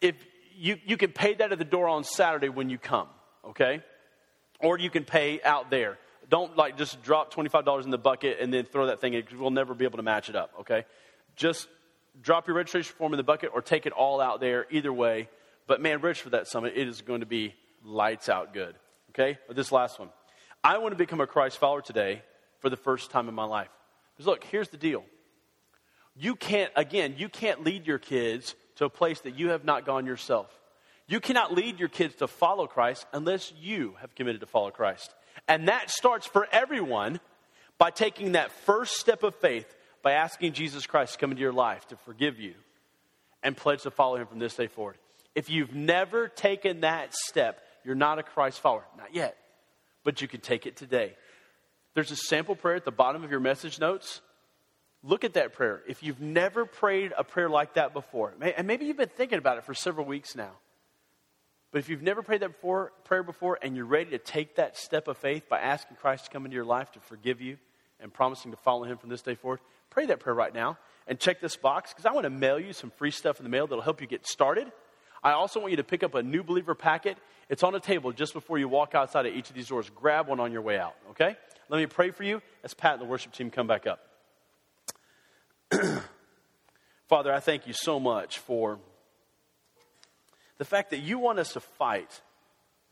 If 0.00 0.16
you, 0.54 0.78
you 0.84 0.96
can 0.96 1.12
pay 1.12 1.34
that 1.34 1.52
at 1.52 1.58
the 1.58 1.64
door 1.64 1.88
on 1.88 2.04
Saturday 2.04 2.48
when 2.48 2.68
you 2.68 2.78
come, 2.78 3.08
okay? 3.44 3.82
Or 4.60 4.78
you 4.78 4.90
can 4.90 5.04
pay 5.04 5.40
out 5.42 5.70
there. 5.70 5.98
Don't 6.28 6.56
like 6.56 6.76
just 6.76 7.02
drop 7.02 7.32
$25 7.32 7.84
in 7.84 7.90
the 7.90 7.98
bucket 7.98 8.38
and 8.40 8.52
then 8.52 8.64
throw 8.64 8.86
that 8.86 9.00
thing 9.00 9.14
in 9.14 9.24
we'll 9.38 9.50
never 9.50 9.74
be 9.74 9.84
able 9.84 9.98
to 9.98 10.02
match 10.02 10.28
it 10.28 10.34
up, 10.34 10.52
okay? 10.60 10.84
Just 11.36 11.68
drop 12.20 12.46
your 12.46 12.56
registration 12.56 12.94
form 12.96 13.12
in 13.12 13.16
the 13.16 13.22
bucket 13.22 13.50
or 13.52 13.62
take 13.62 13.86
it 13.86 13.92
all 13.92 14.20
out 14.20 14.40
there, 14.40 14.66
either 14.70 14.92
way. 14.92 15.28
But 15.66 15.80
man, 15.80 16.00
rich 16.00 16.20
for 16.20 16.30
that 16.30 16.48
summit, 16.48 16.72
it 16.76 16.88
is 16.88 17.02
going 17.02 17.20
to 17.20 17.26
be 17.26 17.54
lights 17.84 18.28
out 18.28 18.52
good. 18.52 18.74
Okay? 19.10 19.38
Or 19.48 19.54
this 19.54 19.72
last 19.72 19.98
one. 19.98 20.08
I 20.62 20.78
want 20.78 20.92
to 20.92 20.96
become 20.96 21.20
a 21.20 21.26
Christ 21.26 21.58
follower 21.58 21.80
today 21.80 22.22
for 22.58 22.70
the 22.70 22.76
first 22.76 23.10
time 23.10 23.28
in 23.28 23.34
my 23.34 23.44
life. 23.44 23.68
Because 24.14 24.26
look, 24.26 24.44
here's 24.44 24.68
the 24.68 24.76
deal. 24.76 25.04
You 26.16 26.34
can't, 26.34 26.72
again, 26.76 27.14
you 27.18 27.28
can't 27.28 27.62
lead 27.62 27.86
your 27.86 27.98
kids 27.98 28.54
to 28.76 28.86
a 28.86 28.90
place 28.90 29.20
that 29.20 29.38
you 29.38 29.50
have 29.50 29.64
not 29.64 29.84
gone 29.84 30.06
yourself. 30.06 30.50
You 31.08 31.20
cannot 31.20 31.54
lead 31.54 31.78
your 31.78 31.88
kids 31.88 32.16
to 32.16 32.26
follow 32.26 32.66
Christ 32.66 33.06
unless 33.12 33.52
you 33.60 33.94
have 34.00 34.14
committed 34.14 34.40
to 34.40 34.46
follow 34.46 34.70
Christ. 34.70 35.14
And 35.46 35.68
that 35.68 35.90
starts 35.90 36.26
for 36.26 36.48
everyone 36.50 37.20
by 37.78 37.90
taking 37.90 38.32
that 38.32 38.50
first 38.50 38.96
step 38.96 39.22
of 39.22 39.34
faith 39.36 39.72
by 40.02 40.12
asking 40.12 40.52
Jesus 40.52 40.86
Christ 40.86 41.14
to 41.14 41.18
come 41.18 41.30
into 41.30 41.42
your 41.42 41.52
life 41.52 41.86
to 41.88 41.96
forgive 41.96 42.40
you 42.40 42.54
and 43.42 43.56
pledge 43.56 43.82
to 43.82 43.90
follow 43.90 44.16
him 44.16 44.26
from 44.26 44.38
this 44.38 44.54
day 44.54 44.66
forward. 44.66 44.96
If 45.34 45.50
you've 45.50 45.74
never 45.74 46.28
taken 46.28 46.80
that 46.80 47.14
step, 47.14 47.60
you're 47.84 47.94
not 47.94 48.18
a 48.18 48.22
Christ 48.22 48.60
follower. 48.60 48.84
Not 48.96 49.14
yet. 49.14 49.36
But 50.02 50.20
you 50.20 50.28
can 50.28 50.40
take 50.40 50.66
it 50.66 50.76
today. 50.76 51.14
There's 51.94 52.10
a 52.10 52.16
sample 52.16 52.56
prayer 52.56 52.76
at 52.76 52.84
the 52.84 52.90
bottom 52.90 53.22
of 53.22 53.30
your 53.30 53.40
message 53.40 53.78
notes. 53.78 54.20
Look 55.02 55.24
at 55.24 55.34
that 55.34 55.52
prayer. 55.52 55.82
If 55.86 56.02
you've 56.02 56.20
never 56.20 56.64
prayed 56.64 57.12
a 57.16 57.22
prayer 57.22 57.48
like 57.48 57.74
that 57.74 57.92
before, 57.92 58.34
and 58.40 58.66
maybe 58.66 58.86
you've 58.86 58.96
been 58.96 59.08
thinking 59.08 59.38
about 59.38 59.58
it 59.58 59.64
for 59.64 59.74
several 59.74 60.06
weeks 60.06 60.34
now, 60.34 60.52
but 61.72 61.78
if 61.78 61.88
you've 61.88 62.02
never 62.02 62.22
prayed 62.22 62.40
that 62.42 62.52
before, 62.52 62.92
prayer 63.04 63.22
before 63.22 63.58
and 63.60 63.76
you're 63.76 63.84
ready 63.84 64.10
to 64.10 64.18
take 64.18 64.56
that 64.56 64.76
step 64.76 65.08
of 65.08 65.16
faith 65.16 65.48
by 65.48 65.58
asking 65.60 65.96
Christ 65.96 66.26
to 66.26 66.30
come 66.30 66.44
into 66.44 66.54
your 66.54 66.64
life 66.64 66.92
to 66.92 67.00
forgive 67.00 67.40
you 67.40 67.58
and 68.00 68.12
promising 68.12 68.50
to 68.50 68.56
follow 68.56 68.84
him 68.84 68.98
from 68.98 69.10
this 69.10 69.22
day 69.22 69.34
forward, 69.34 69.60
pray 69.90 70.06
that 70.06 70.20
prayer 70.20 70.34
right 70.34 70.54
now 70.54 70.78
and 71.06 71.18
check 71.18 71.40
this 71.40 71.56
box 71.56 71.92
because 71.92 72.06
I 72.06 72.12
want 72.12 72.24
to 72.24 72.30
mail 72.30 72.58
you 72.58 72.72
some 72.72 72.90
free 72.90 73.10
stuff 73.10 73.38
in 73.38 73.44
the 73.44 73.50
mail 73.50 73.66
that'll 73.66 73.82
help 73.82 74.00
you 74.00 74.06
get 74.06 74.26
started. 74.26 74.70
I 75.22 75.32
also 75.32 75.60
want 75.60 75.72
you 75.72 75.76
to 75.78 75.84
pick 75.84 76.02
up 76.02 76.14
a 76.14 76.22
new 76.22 76.42
believer 76.42 76.74
packet. 76.74 77.18
It's 77.48 77.62
on 77.62 77.74
a 77.74 77.80
table 77.80 78.12
just 78.12 78.32
before 78.32 78.58
you 78.58 78.68
walk 78.68 78.94
outside 78.94 79.26
of 79.26 79.34
each 79.34 79.48
of 79.48 79.56
these 79.56 79.68
doors. 79.68 79.90
Grab 79.94 80.28
one 80.28 80.40
on 80.40 80.52
your 80.52 80.62
way 80.62 80.78
out, 80.78 80.94
okay? 81.10 81.36
Let 81.68 81.78
me 81.78 81.86
pray 81.86 82.10
for 82.10 82.22
you 82.22 82.42
as 82.62 82.74
Pat 82.74 82.94
and 82.94 83.02
the 83.02 83.06
worship 83.06 83.32
team 83.32 83.50
come 83.50 83.66
back 83.66 83.86
up. 83.86 84.00
Father, 87.08 87.32
I 87.32 87.40
thank 87.40 87.66
you 87.66 87.72
so 87.72 87.98
much 87.98 88.38
for 88.38 88.78
the 90.58 90.64
fact 90.64 90.90
that 90.90 90.98
you 90.98 91.18
want 91.18 91.38
us 91.38 91.52
to 91.52 91.60
fight 91.60 92.22